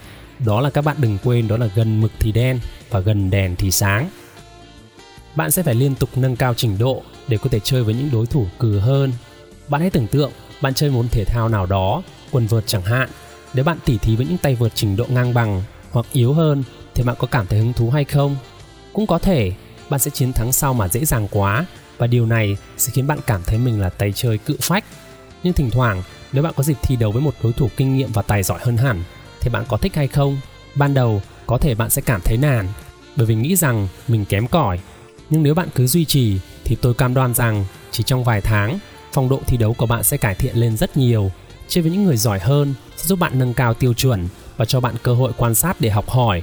Đó 0.47 0.61
là 0.61 0.71
các 0.71 0.85
bạn 0.85 0.97
đừng 1.01 1.19
quên 1.25 1.49
đó 1.49 1.57
là 1.57 1.67
gần 1.75 2.01
mực 2.01 2.13
thì 2.19 2.33
đen 2.33 2.61
và 2.91 3.01
gần 3.01 3.31
đèn 3.31 3.57
thì 3.57 3.71
sáng. 3.71 4.11
Bạn 5.35 5.51
sẽ 5.51 5.63
phải 5.63 5.75
liên 5.75 5.95
tục 5.95 6.09
nâng 6.17 6.37
cao 6.37 6.55
trình 6.55 6.79
độ 6.79 7.03
để 7.29 7.39
có 7.39 7.51
thể 7.51 7.61
chơi 7.61 7.85
với 7.85 7.95
những 7.95 8.11
đối 8.13 8.27
thủ 8.27 8.47
cừ 8.59 8.79
hơn. 8.79 9.13
Bạn 9.69 9.81
hãy 9.81 9.91
tưởng 9.91 10.07
tượng 10.07 10.31
bạn 10.63 10.75
chơi 10.75 10.91
môn 10.91 11.09
thể 11.09 11.25
thao 11.25 11.49
nào 11.49 11.67
đó, 11.67 12.03
quần 12.31 12.47
vợt 12.47 12.65
chẳng 12.67 12.83
hạn, 12.83 13.09
nếu 13.55 13.65
bạn 13.65 13.79
tỉ 13.85 13.99
thí 13.99 14.17
với 14.17 14.27
những 14.27 14.39
tay 14.39 14.55
vợt 14.55 14.73
trình 14.75 14.97
độ 14.97 15.05
ngang 15.09 15.35
bằng 15.35 15.63
hoặc 15.91 16.07
yếu 16.13 16.33
hơn 16.33 16.65
thì 16.95 17.03
bạn 17.03 17.17
có 17.19 17.27
cảm 17.27 17.47
thấy 17.47 17.59
hứng 17.59 17.73
thú 17.73 17.91
hay 17.91 18.05
không? 18.05 18.37
Cũng 18.93 19.07
có 19.07 19.19
thể 19.19 19.53
bạn 19.91 20.01
sẽ 20.01 20.11
chiến 20.11 20.33
thắng 20.33 20.53
sau 20.53 20.75
mà 20.75 20.89
dễ 20.89 21.05
dàng 21.05 21.29
quá 21.31 21.67
và 21.99 22.07
điều 22.07 22.27
này 22.27 22.57
sẽ 22.77 22.93
khiến 22.95 23.07
bạn 23.07 23.19
cảm 23.27 23.43
thấy 23.47 23.59
mình 23.59 23.81
là 23.81 23.89
tay 23.89 24.13
chơi 24.13 24.39
cự 24.39 24.57
phách. 24.61 24.85
Nhưng 25.43 25.53
thỉnh 25.53 25.71
thoảng 25.71 26.03
nếu 26.33 26.43
bạn 26.43 26.53
có 26.57 26.63
dịp 26.63 26.77
thi 26.83 26.97
đấu 26.97 27.13
với 27.13 27.23
một 27.23 27.35
đối 27.43 27.53
thủ 27.53 27.69
kinh 27.77 27.97
nghiệm 27.97 28.13
và 28.13 28.23
tài 28.23 28.43
giỏi 28.43 28.59
hơn 28.63 28.77
hẳn 28.77 29.03
thì 29.41 29.51
bạn 29.51 29.65
có 29.69 29.77
thích 29.77 29.95
hay 29.95 30.09
không? 30.09 30.41
Ban 30.75 30.95
đầu 30.95 31.23
có 31.47 31.59
thể 31.59 31.75
bạn 31.75 31.91
sẽ 31.91 32.03
cảm 32.03 32.21
thấy 32.25 32.37
nản 32.37 32.67
bởi 33.17 33.27
vì 33.27 33.35
nghĩ 33.35 33.57
rằng 33.57 33.89
mình 34.09 34.25
kém 34.25 34.47
cỏi. 34.47 34.79
Nhưng 35.31 35.43
nếu 35.43 35.55
bạn 35.55 35.69
cứ 35.75 35.87
duy 35.87 36.05
trì 36.05 36.39
thì 36.65 36.77
tôi 36.83 36.95
cam 36.95 37.15
đoan 37.15 37.35
rằng 37.35 37.65
chỉ 37.91 38.05
trong 38.05 38.25
vài 38.25 38.41
tháng 38.41 38.79
phong 39.13 39.29
độ 39.29 39.41
thi 39.47 39.57
đấu 39.57 39.75
của 39.75 39.87
bạn 39.87 40.03
sẽ 40.03 40.17
cải 40.17 40.35
thiện 40.35 40.57
lên 40.57 40.77
rất 40.77 40.97
nhiều. 40.97 41.31
Chơi 41.69 41.83
với 41.83 41.93
những 41.93 42.05
người 42.05 42.17
giỏi 42.17 42.39
hơn 42.39 42.75
sẽ 42.97 43.07
giúp 43.07 43.19
bạn 43.19 43.39
nâng 43.39 43.55
cao 43.55 43.75
tiêu 43.75 43.95
chuẩn 43.95 44.29
và 44.57 44.65
cho 44.65 44.81
bạn 44.81 44.95
cơ 45.03 45.15
hội 45.15 45.33
quan 45.37 45.55
sát 45.55 45.81
để 45.81 45.91
học 45.91 46.11
hỏi. 46.11 46.43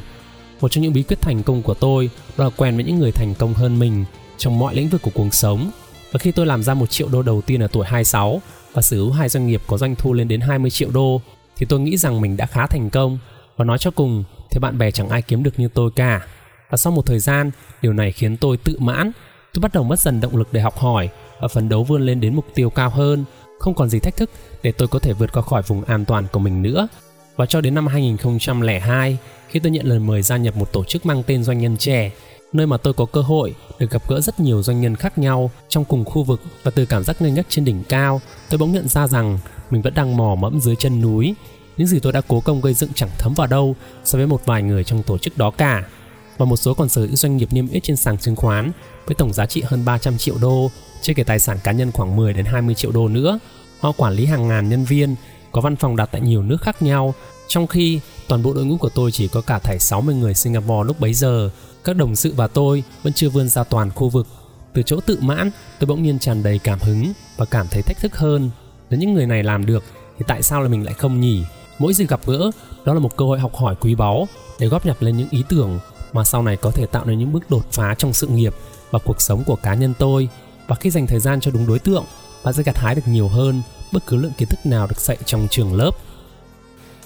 Một 0.62 0.72
trong 0.72 0.82
những 0.82 0.94
bí 0.94 1.04
quyết 1.04 1.22
thành 1.22 1.44
công 1.44 1.62
của 1.62 1.74
tôi 1.74 2.10
đó 2.38 2.44
là 2.44 2.50
quen 2.58 2.76
với 2.76 2.84
những 2.84 3.00
người 3.00 3.12
thành 3.12 3.36
công 3.36 3.54
hơn 3.54 3.80
mình 3.80 4.06
trong 4.38 4.60
mọi 4.60 4.76
lĩnh 4.76 4.90
vực 4.90 5.02
của 5.02 5.12
cuộc 5.14 5.34
sống. 5.34 5.72
Và 6.12 6.20
khi 6.20 6.32
tôi 6.32 6.46
làm 6.46 6.64
ra 6.64 6.74
một 6.74 6.90
triệu 6.90 7.08
đô 7.10 7.22
đầu 7.22 7.42
tiên 7.42 7.62
ở 7.64 7.68
tuổi 7.68 7.86
26 7.86 8.42
và 8.74 8.82
sở 8.82 8.98
hữu 8.98 9.12
hai 9.12 9.30
doanh 9.30 9.48
nghiệp 9.48 9.62
có 9.68 9.78
doanh 9.78 9.96
thu 9.96 10.14
lên 10.14 10.28
đến 10.28 10.42
20 10.42 10.72
triệu 10.72 10.90
đô 10.92 11.22
thì 11.58 11.66
tôi 11.66 11.80
nghĩ 11.80 11.98
rằng 11.98 12.22
mình 12.22 12.38
đã 12.38 12.46
khá 12.46 12.68
thành 12.68 12.90
công 12.90 13.18
và 13.58 13.66
nói 13.66 13.78
cho 13.78 13.92
cùng 13.92 14.24
thì 14.52 14.60
bạn 14.60 14.78
bè 14.78 14.92
chẳng 14.92 15.10
ai 15.10 15.22
kiếm 15.22 15.44
được 15.44 15.60
như 15.60 15.68
tôi 15.68 15.92
cả. 15.96 16.28
Và 16.70 16.78
sau 16.78 16.94
một 16.94 17.06
thời 17.06 17.20
gian, 17.20 17.52
điều 17.82 17.94
này 17.94 18.12
khiến 18.12 18.38
tôi 18.38 18.58
tự 18.58 18.78
mãn. 18.80 19.12
Tôi 19.54 19.62
bắt 19.62 19.74
đầu 19.74 19.84
mất 19.84 20.00
dần 20.00 20.22
động 20.22 20.38
lực 20.38 20.48
để 20.52 20.62
học 20.62 20.78
hỏi 20.78 21.10
phấn 21.48 21.70
đấu 21.70 21.84
vươn 21.84 22.02
lên 22.02 22.20
đến 22.20 22.36
mục 22.36 22.46
tiêu 22.54 22.70
cao 22.70 22.90
hơn. 22.90 23.26
Không 23.60 23.74
còn 23.74 23.90
gì 23.90 24.00
thách 24.00 24.16
thức 24.16 24.30
để 24.64 24.72
tôi 24.72 24.88
có 24.88 25.00
thể 25.00 25.14
vượt 25.14 25.34
qua 25.34 25.42
khỏi 25.42 25.62
vùng 25.68 25.84
an 25.84 26.06
toàn 26.06 26.26
của 26.32 26.40
mình 26.40 26.62
nữa. 26.62 26.88
Và 27.36 27.46
cho 27.46 27.62
đến 27.62 27.76
năm 27.76 27.88
2002, 27.88 29.18
khi 29.48 29.60
tôi 29.60 29.72
nhận 29.72 29.86
lời 29.86 30.00
mời 30.00 30.22
gia 30.22 30.38
nhập 30.38 30.58
một 30.58 30.72
tổ 30.74 30.84
chức 30.84 31.06
mang 31.06 31.24
tên 31.28 31.44
Doanh 31.44 31.60
nhân 31.60 31.78
trẻ, 31.78 32.12
nơi 32.54 32.68
mà 32.68 32.78
tôi 32.78 32.94
có 32.94 33.06
cơ 33.06 33.22
hội 33.22 33.56
được 33.80 33.92
gặp 33.92 34.10
gỡ 34.10 34.22
rất 34.22 34.40
nhiều 34.40 34.64
doanh 34.64 34.82
nhân 34.82 34.96
khác 34.96 35.18
nhau 35.18 35.52
trong 35.70 35.86
cùng 35.86 36.06
khu 36.06 36.24
vực 36.24 36.42
và 36.64 36.72
từ 36.72 36.86
cảm 36.86 37.04
giác 37.04 37.22
ngây 37.22 37.32
ngất 37.32 37.50
trên 37.50 37.66
đỉnh 37.66 37.84
cao, 37.90 38.22
tôi 38.50 38.58
bỗng 38.58 38.72
nhận 38.72 38.88
ra 38.88 39.08
rằng 39.08 39.40
mình 39.70 39.82
vẫn 39.82 39.94
đang 39.94 40.18
mò 40.18 40.36
mẫm 40.36 40.60
dưới 40.62 40.76
chân 40.76 41.02
núi. 41.02 41.36
Những 41.78 41.88
gì 41.88 42.00
tôi 42.00 42.14
đã 42.14 42.22
cố 42.28 42.40
công 42.40 42.62
gây 42.62 42.74
dựng 42.74 42.90
chẳng 42.96 43.10
thấm 43.18 43.34
vào 43.34 43.48
đâu 43.48 43.76
so 44.04 44.18
với 44.18 44.28
một 44.28 44.46
vài 44.46 44.64
người 44.64 44.84
trong 44.84 45.04
tổ 45.04 45.18
chức 45.18 45.38
đó 45.38 45.52
cả. 45.52 45.84
Và 46.40 46.46
một 46.46 46.58
số 46.58 46.74
còn 46.74 46.90
sở 46.90 47.02
hữu 47.02 47.16
doanh 47.16 47.38
nghiệp 47.38 47.54
niêm 47.54 47.68
yết 47.68 47.84
trên 47.84 47.96
sàn 47.96 48.18
chứng 48.18 48.36
khoán 48.36 48.72
với 49.06 49.16
tổng 49.16 49.34
giá 49.34 49.46
trị 49.46 49.64
hơn 49.66 49.86
300 49.86 50.18
triệu 50.18 50.36
đô 50.42 50.72
chưa 51.02 51.14
kể 51.14 51.24
tài 51.24 51.40
sản 51.40 51.58
cá 51.64 51.72
nhân 51.72 51.92
khoảng 51.92 52.16
10 52.16 52.34
đến 52.34 52.46
20 52.46 52.76
triệu 52.76 52.92
đô 52.92 53.08
nữa. 53.08 53.40
Họ 53.80 53.92
quản 53.92 54.14
lý 54.14 54.26
hàng 54.26 54.48
ngàn 54.48 54.70
nhân 54.70 54.84
viên, 54.84 55.16
có 55.52 55.62
văn 55.62 55.76
phòng 55.76 55.96
đặt 55.96 56.10
tại 56.12 56.22
nhiều 56.22 56.44
nước 56.44 56.62
khác 56.62 56.82
nhau, 56.82 57.14
trong 57.48 57.68
khi 57.68 58.00
toàn 58.28 58.44
bộ 58.44 58.54
đội 58.54 58.66
ngũ 58.66 58.78
của 58.78 58.90
tôi 58.90 59.12
chỉ 59.12 59.28
có 59.28 59.42
cả 59.42 59.60
thảy 59.60 59.80
60 59.80 60.16
người 60.16 60.34
Singapore 60.34 60.88
lúc 60.88 61.00
bấy 61.00 61.14
giờ. 61.14 61.50
Các 61.84 61.96
đồng 61.96 62.16
sự 62.16 62.34
và 62.36 62.48
tôi 62.48 62.84
vẫn 63.04 63.14
chưa 63.14 63.30
vươn 63.30 63.50
ra 63.50 63.64
toàn 63.64 63.92
khu 63.96 64.10
vực. 64.10 64.28
Từ 64.74 64.84
chỗ 64.84 65.00
tự 65.00 65.18
mãn, 65.22 65.52
tôi 65.80 65.88
bỗng 65.88 66.04
nhiên 66.04 66.20
tràn 66.20 66.44
đầy 66.44 66.60
cảm 66.60 66.80
hứng 66.80 67.14
và 67.38 67.46
cảm 67.46 67.68
thấy 67.72 67.82
thách 67.82 68.00
thức 68.00 68.18
hơn. 68.18 68.50
Nếu 68.90 69.00
những 69.00 69.14
người 69.14 69.26
này 69.26 69.44
làm 69.44 69.66
được 69.66 69.84
thì 70.18 70.26
tại 70.28 70.44
sao 70.44 70.62
là 70.62 70.70
mình 70.70 70.86
lại 70.86 70.94
không 70.94 71.22
nhỉ? 71.22 71.44
Mỗi 71.80 71.94
dịp 71.94 72.10
gặp 72.10 72.20
gỡ, 72.26 72.52
đó 72.86 72.94
là 72.94 73.00
một 73.00 73.18
cơ 73.18 73.26
hội 73.26 73.40
học 73.40 73.56
hỏi 73.56 73.76
quý 73.80 73.96
báu 73.96 74.28
để 74.60 74.68
góp 74.68 74.86
nhặt 74.86 75.04
lên 75.04 75.18
những 75.18 75.28
ý 75.32 75.44
tưởng 75.50 75.80
mà 76.14 76.24
sau 76.24 76.44
này 76.44 76.58
có 76.58 76.72
thể 76.72 76.86
tạo 76.86 77.06
nên 77.06 77.20
những 77.20 77.34
bước 77.34 77.50
đột 77.50 77.66
phá 77.72 77.96
trong 77.98 78.14
sự 78.14 78.28
nghiệp 78.28 78.56
và 78.92 79.00
cuộc 79.00 79.22
sống 79.22 79.44
của 79.44 79.56
cá 79.56 79.74
nhân 79.74 79.94
tôi 80.00 80.30
và 80.68 80.76
khi 80.76 80.90
dành 80.90 81.08
thời 81.08 81.20
gian 81.20 81.40
cho 81.42 81.52
đúng 81.52 81.68
đối 81.68 81.80
tượng, 81.80 82.06
bạn 82.44 82.54
sẽ 82.54 82.64
gặt 82.64 82.78
hái 82.78 82.96
được 82.96 83.08
nhiều 83.08 83.28
hơn 83.28 83.62
bất 83.92 84.06
cứ 84.08 84.18
lượng 84.18 84.32
kiến 84.38 84.50
thức 84.50 84.66
nào 84.66 84.88
được 84.88 85.00
dạy 85.00 85.18
trong 85.26 85.48
trường 85.52 85.76
lớp. 85.76 85.92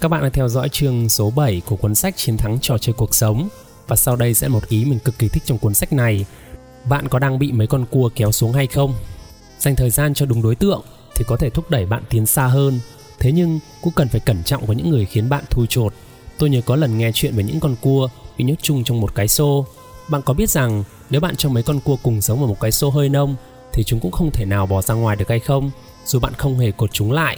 Các 0.02 0.10
bạn 0.10 0.22
đang 0.22 0.32
theo 0.32 0.48
dõi 0.50 0.70
chương 0.70 1.10
số 1.10 1.32
7 1.32 1.62
của 1.66 1.76
cuốn 1.76 1.96
sách 1.96 2.18
Chiến 2.18 2.38
thắng 2.38 2.60
trò 2.60 2.78
chơi 2.78 2.94
cuộc 2.94 3.16
sống 3.16 3.50
và 3.88 3.96
sau 3.96 4.16
đây 4.16 4.34
sẽ 4.34 4.48
một 4.48 4.68
ý 4.68 4.86
mình 4.86 5.00
cực 5.00 5.20
kỳ 5.20 5.28
thích 5.28 5.44
trong 5.46 5.58
cuốn 5.58 5.74
sách 5.74 5.94
này. 5.94 6.26
Bạn 6.90 7.08
có 7.08 7.20
đang 7.20 7.40
bị 7.40 7.52
mấy 7.52 7.68
con 7.68 7.86
cua 7.86 8.10
kéo 8.16 8.32
xuống 8.32 8.54
hay 8.54 8.68
không? 8.68 8.94
Dành 9.60 9.76
thời 9.76 9.90
gian 9.90 10.14
cho 10.14 10.26
đúng 10.26 10.42
đối 10.42 10.56
tượng 10.56 10.82
thì 11.16 11.26
có 11.28 11.38
thể 11.38 11.50
thúc 11.50 11.70
đẩy 11.70 11.86
bạn 11.86 12.04
tiến 12.10 12.26
xa 12.26 12.48
hơn. 12.48 12.80
Thế 13.20 13.32
nhưng 13.32 13.60
cũng 13.82 13.94
cần 13.94 14.08
phải 14.08 14.20
cẩn 14.20 14.44
trọng 14.44 14.66
với 14.66 14.76
những 14.76 14.90
người 14.90 15.06
khiến 15.06 15.30
bạn 15.30 15.44
thui 15.50 15.68
chột. 15.70 15.94
Tôi 16.38 16.50
nhớ 16.50 16.62
có 16.66 16.76
lần 16.76 16.98
nghe 16.98 17.12
chuyện 17.14 17.36
về 17.36 17.44
những 17.44 17.60
con 17.60 17.76
cua 17.82 18.10
bị 18.38 18.46
nhốt 18.46 18.56
chung 18.62 18.84
trong 18.84 19.02
một 19.02 19.16
cái 19.16 19.28
xô. 19.28 19.66
Bạn 20.08 20.22
có 20.22 20.34
biết 20.34 20.50
rằng 20.50 20.84
nếu 21.10 21.22
bạn 21.22 21.36
cho 21.36 21.50
mấy 21.50 21.64
con 21.64 21.80
cua 21.80 21.98
cùng 22.04 22.22
sống 22.22 22.42
ở 22.42 22.48
một 22.48 22.60
cái 22.60 22.72
xô 22.72 22.90
hơi 22.90 23.10
nông 23.10 23.36
thì 23.74 23.84
chúng 23.84 24.00
cũng 24.00 24.12
không 24.12 24.32
thể 24.32 24.46
nào 24.46 24.66
bò 24.66 24.82
ra 24.82 24.96
ngoài 24.96 25.16
được 25.16 25.30
hay 25.30 25.40
không, 25.40 25.72
dù 26.06 26.20
bạn 26.20 26.34
không 26.34 26.60
hề 26.60 26.72
cột 26.72 26.94
chúng 26.94 27.12
lại 27.12 27.38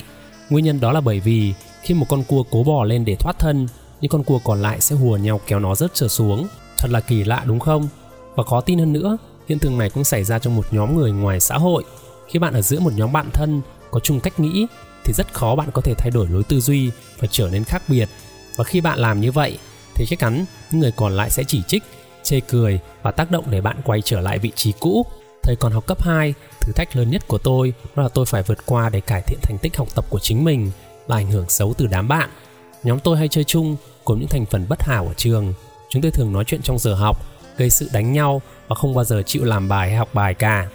nguyên 0.50 0.66
nhân 0.66 0.80
đó 0.80 0.92
là 0.92 1.02
bởi 1.02 1.20
vì 1.20 1.54
khi 1.82 1.94
một 1.94 2.06
con 2.10 2.24
cua 2.24 2.44
cố 2.52 2.64
bò 2.64 2.84
lên 2.84 3.06
để 3.06 3.16
thoát 3.16 3.40
thân, 3.40 3.68
những 4.02 4.10
con 4.10 4.24
cua 4.24 4.40
còn 4.44 4.62
lại 4.62 4.82
sẽ 4.82 4.96
hùa 4.96 5.18
nhau 5.18 5.40
kéo 5.48 5.60
nó 5.60 5.76
rớt 5.76 5.92
trở 5.94 6.08
xuống 6.08 6.48
thật 6.78 6.88
là 6.92 7.00
kỳ 7.00 7.24
lạ, 7.24 7.44
đúng 7.48 7.60
không 7.60 7.88
và 8.36 8.44
khó 8.44 8.62
tin 8.62 8.80
hơn 8.80 8.94
nữa, 8.94 9.18
hiện 9.48 9.60
tượng 9.60 9.78
này 9.78 9.90
cũng 9.90 10.04
xảy 10.04 10.24
ra 10.24 10.40
trong 10.40 10.56
một 10.56 10.66
nhóm 10.72 10.98
người 10.98 11.12
ngoài 11.12 11.40
xã 11.40 11.58
hội. 11.58 11.84
Khi 12.28 12.40
bạn 12.40 12.54
ở 12.54 12.62
giữa 12.62 12.80
một 12.80 12.94
nhóm 12.96 13.14
bạn 13.14 13.30
thân 13.34 13.62
có 13.92 14.00
chung 14.00 14.20
cách 14.20 14.40
nghĩ 14.40 14.66
thì 15.06 15.14
rất 15.14 15.34
khó 15.34 15.56
bạn 15.56 15.70
có 15.74 15.82
thể 15.82 15.94
thay 15.98 16.12
đổi 16.12 16.28
lối 16.28 16.44
tư 16.44 16.60
duy 16.60 16.92
và 17.20 17.28
trở 17.32 17.50
nên 17.50 17.64
khác 17.64 17.84
biệt. 17.88 18.10
Và 18.58 18.64
khi 18.64 18.82
bạn 18.82 19.00
làm 19.00 19.22
như 19.22 19.32
vậy 19.32 19.58
thì 19.96 20.06
chắc 20.10 20.20
chắn 20.20 20.46
những 20.72 20.82
người 20.82 20.92
còn 20.92 21.14
lại 21.16 21.30
sẽ 21.30 21.44
chỉ 21.48 21.62
trích, 21.68 21.84
chê 22.24 22.40
cười 22.40 22.80
và 23.02 23.12
tác 23.12 23.32
động 23.32 23.46
để 23.50 23.62
bạn 23.62 23.82
quay 23.84 24.02
trở 24.02 24.22
lại 24.22 24.40
vị 24.40 24.52
trí 24.56 24.74
cũ. 24.80 25.06
Thời 25.44 25.56
còn 25.56 25.72
học 25.72 25.88
cấp 25.88 26.02
2, 26.02 26.34
thử 26.62 26.74
thách 26.76 26.96
lớn 26.96 27.12
nhất 27.12 27.28
của 27.28 27.38
tôi 27.38 27.74
đó 27.96 28.04
là 28.04 28.10
tôi 28.10 28.26
phải 28.26 28.44
vượt 28.44 28.66
qua 28.66 28.90
để 28.90 29.02
cải 29.02 29.22
thiện 29.22 29.40
thành 29.42 29.58
tích 29.58 29.78
học 29.78 29.88
tập 29.96 30.06
của 30.10 30.20
chính 30.20 30.44
mình 30.44 30.72
và 31.08 31.16
ảnh 31.16 31.32
hưởng 31.32 31.50
xấu 31.50 31.74
từ 31.78 31.88
đám 31.88 32.08
bạn. 32.08 32.30
Nhóm 32.84 33.00
tôi 33.00 33.18
hay 33.18 33.28
chơi 33.28 33.44
chung 33.44 33.76
cùng 34.04 34.20
những 34.20 34.30
thành 34.30 34.46
phần 34.46 34.66
bất 34.70 34.84
hảo 34.84 35.08
ở 35.08 35.14
trường. 35.14 35.54
Chúng 35.90 36.02
tôi 36.02 36.12
thường 36.12 36.34
nói 36.34 36.44
chuyện 36.48 36.62
trong 36.62 36.80
giờ 36.80 36.96
học, 36.96 37.26
gây 37.58 37.70
sự 37.70 37.90
đánh 37.94 38.14
nhau 38.14 38.42
và 38.68 38.76
không 38.76 38.94
bao 38.94 39.04
giờ 39.04 39.24
chịu 39.26 39.44
làm 39.44 39.70
bài 39.70 39.90
hay 39.90 39.98
học 39.98 40.10
bài 40.14 40.34
cả. 40.34 40.70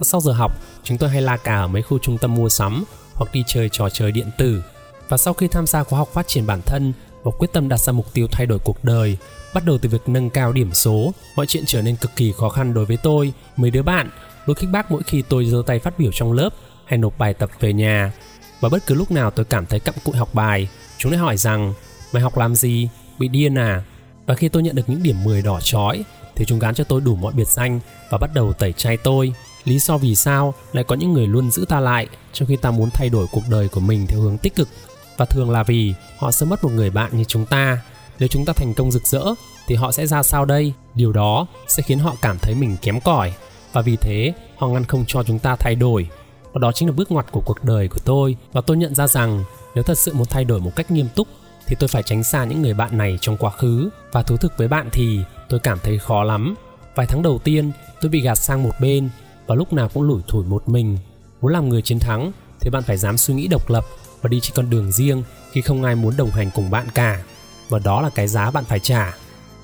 Sau 0.00 0.20
giờ 0.20 0.32
học, 0.32 0.52
chúng 0.82 0.98
tôi 0.98 1.10
hay 1.10 1.22
la 1.22 1.36
cà 1.36 1.56
ở 1.56 1.68
mấy 1.68 1.82
khu 1.82 1.98
trung 1.98 2.18
tâm 2.18 2.34
mua 2.34 2.48
sắm 2.48 2.84
hoặc 3.14 3.32
đi 3.32 3.44
chơi 3.46 3.68
trò 3.68 3.88
chơi 3.88 4.12
điện 4.12 4.30
tử. 4.38 4.62
Và 5.08 5.16
sau 5.16 5.34
khi 5.34 5.48
tham 5.48 5.66
gia 5.66 5.84
khóa 5.84 5.98
học 5.98 6.08
phát 6.12 6.28
triển 6.28 6.46
bản 6.46 6.60
thân 6.66 6.92
và 7.24 7.30
quyết 7.38 7.52
tâm 7.52 7.68
đặt 7.68 7.76
ra 7.76 7.92
mục 7.92 8.12
tiêu 8.12 8.26
thay 8.32 8.46
đổi 8.46 8.58
cuộc 8.58 8.84
đời, 8.84 9.16
bắt 9.54 9.64
đầu 9.66 9.78
từ 9.78 9.88
việc 9.88 10.08
nâng 10.08 10.30
cao 10.30 10.52
điểm 10.52 10.74
số, 10.74 11.12
mọi 11.36 11.46
chuyện 11.46 11.64
trở 11.66 11.82
nên 11.82 11.96
cực 11.96 12.16
kỳ 12.16 12.32
khó 12.38 12.48
khăn 12.48 12.74
đối 12.74 12.84
với 12.84 12.96
tôi, 12.96 13.32
mấy 13.56 13.70
đứa 13.70 13.82
bạn, 13.82 14.10
đôi 14.46 14.54
khích 14.54 14.70
bác 14.70 14.90
mỗi 14.90 15.02
khi 15.02 15.22
tôi 15.28 15.46
giơ 15.46 15.62
tay 15.66 15.78
phát 15.78 15.98
biểu 15.98 16.12
trong 16.12 16.32
lớp 16.32 16.50
hay 16.84 16.98
nộp 16.98 17.18
bài 17.18 17.34
tập 17.34 17.50
về 17.60 17.72
nhà. 17.72 18.12
Và 18.60 18.68
bất 18.68 18.86
cứ 18.86 18.94
lúc 18.94 19.10
nào 19.10 19.30
tôi 19.30 19.44
cảm 19.44 19.66
thấy 19.66 19.80
cặm 19.80 19.94
cụi 20.04 20.16
học 20.16 20.34
bài, 20.34 20.68
chúng 20.98 21.12
lại 21.12 21.20
hỏi 21.20 21.36
rằng 21.36 21.74
Mày 22.14 22.22
học 22.22 22.38
làm 22.38 22.54
gì? 22.54 22.88
Bị 23.18 23.28
điên 23.28 23.54
à? 23.58 23.82
Và 24.26 24.34
khi 24.34 24.48
tôi 24.48 24.62
nhận 24.62 24.74
được 24.74 24.82
những 24.86 25.02
điểm 25.02 25.24
10 25.24 25.42
đỏ 25.42 25.60
chói 25.60 26.04
thì 26.34 26.44
chúng 26.44 26.58
gán 26.58 26.74
cho 26.74 26.84
tôi 26.84 27.00
đủ 27.00 27.16
mọi 27.16 27.32
biệt 27.32 27.48
danh 27.48 27.80
và 28.10 28.18
bắt 28.18 28.30
đầu 28.34 28.52
tẩy 28.52 28.72
chay 28.72 28.96
tôi. 28.96 29.32
Lý 29.64 29.78
do 29.78 29.98
vì 29.98 30.14
sao 30.14 30.54
lại 30.72 30.84
có 30.84 30.94
những 30.94 31.12
người 31.12 31.26
luôn 31.26 31.50
giữ 31.50 31.64
ta 31.68 31.80
lại 31.80 32.06
trong 32.32 32.48
khi 32.48 32.56
ta 32.56 32.70
muốn 32.70 32.90
thay 32.90 33.08
đổi 33.08 33.26
cuộc 33.32 33.42
đời 33.50 33.68
của 33.68 33.80
mình 33.80 34.06
theo 34.06 34.20
hướng 34.20 34.38
tích 34.38 34.54
cực 34.54 34.68
và 35.16 35.24
thường 35.24 35.50
là 35.50 35.62
vì 35.62 35.94
họ 36.18 36.30
sẽ 36.30 36.46
mất 36.46 36.64
một 36.64 36.70
người 36.72 36.90
bạn 36.90 37.16
như 37.16 37.24
chúng 37.24 37.46
ta. 37.46 37.78
Nếu 38.18 38.28
chúng 38.28 38.44
ta 38.44 38.52
thành 38.52 38.74
công 38.74 38.92
rực 38.92 39.06
rỡ, 39.06 39.24
thì 39.66 39.74
họ 39.74 39.92
sẽ 39.92 40.06
ra 40.06 40.22
sao 40.22 40.44
đây? 40.44 40.72
Điều 40.94 41.12
đó 41.12 41.46
sẽ 41.68 41.82
khiến 41.82 41.98
họ 41.98 42.16
cảm 42.22 42.38
thấy 42.38 42.54
mình 42.54 42.76
kém 42.82 43.00
cỏi 43.00 43.32
và 43.72 43.80
vì 43.80 43.96
thế, 43.96 44.32
họ 44.56 44.68
ngăn 44.68 44.84
không 44.84 45.04
cho 45.06 45.22
chúng 45.22 45.38
ta 45.38 45.56
thay 45.56 45.74
đổi. 45.74 46.08
Và 46.52 46.58
đó 46.58 46.72
chính 46.72 46.88
là 46.88 46.94
bước 46.96 47.12
ngoặt 47.12 47.26
của 47.30 47.40
cuộc 47.40 47.64
đời 47.64 47.88
của 47.88 48.00
tôi 48.04 48.36
và 48.52 48.60
tôi 48.60 48.76
nhận 48.76 48.94
ra 48.94 49.06
rằng, 49.06 49.44
nếu 49.74 49.84
thật 49.84 49.98
sự 49.98 50.14
muốn 50.14 50.26
thay 50.26 50.44
đổi 50.44 50.60
một 50.60 50.76
cách 50.76 50.90
nghiêm 50.90 51.08
túc, 51.14 51.28
thì 51.66 51.76
tôi 51.78 51.88
phải 51.88 52.02
tránh 52.02 52.24
xa 52.24 52.44
những 52.44 52.62
người 52.62 52.74
bạn 52.74 52.98
này 52.98 53.18
trong 53.20 53.36
quá 53.36 53.50
khứ 53.50 53.90
và 54.12 54.22
thú 54.22 54.36
thực 54.36 54.52
với 54.58 54.68
bạn 54.68 54.88
thì, 54.92 55.20
tôi 55.48 55.60
cảm 55.60 55.78
thấy 55.82 55.98
khó 55.98 56.24
lắm 56.24 56.54
vài 56.94 57.06
tháng 57.06 57.22
đầu 57.22 57.40
tiên, 57.44 57.72
tôi 58.00 58.10
bị 58.10 58.20
gạt 58.20 58.34
sang 58.34 58.62
một 58.62 58.72
bên, 58.80 59.08
và 59.46 59.54
lúc 59.54 59.72
nào 59.72 59.88
cũng 59.94 60.02
lủi 60.02 60.22
thủi 60.28 60.44
một 60.44 60.68
mình 60.68 60.98
muốn 61.40 61.52
làm 61.52 61.68
người 61.68 61.82
chiến 61.82 61.98
thắng, 61.98 62.32
thì 62.60 62.70
bạn 62.70 62.82
phải 62.82 62.96
dám 62.96 63.18
suy 63.18 63.34
nghĩ 63.34 63.46
độc 63.46 63.70
lập 63.70 63.84
và 64.24 64.28
đi 64.28 64.40
trên 64.40 64.52
con 64.54 64.70
đường 64.70 64.92
riêng 64.92 65.22
khi 65.52 65.60
không 65.60 65.82
ai 65.82 65.94
muốn 65.94 66.16
đồng 66.16 66.30
hành 66.30 66.50
cùng 66.54 66.70
bạn 66.70 66.86
cả. 66.94 67.22
Và 67.68 67.78
đó 67.78 68.00
là 68.00 68.10
cái 68.10 68.28
giá 68.28 68.50
bạn 68.50 68.64
phải 68.64 68.80
trả. 68.80 69.16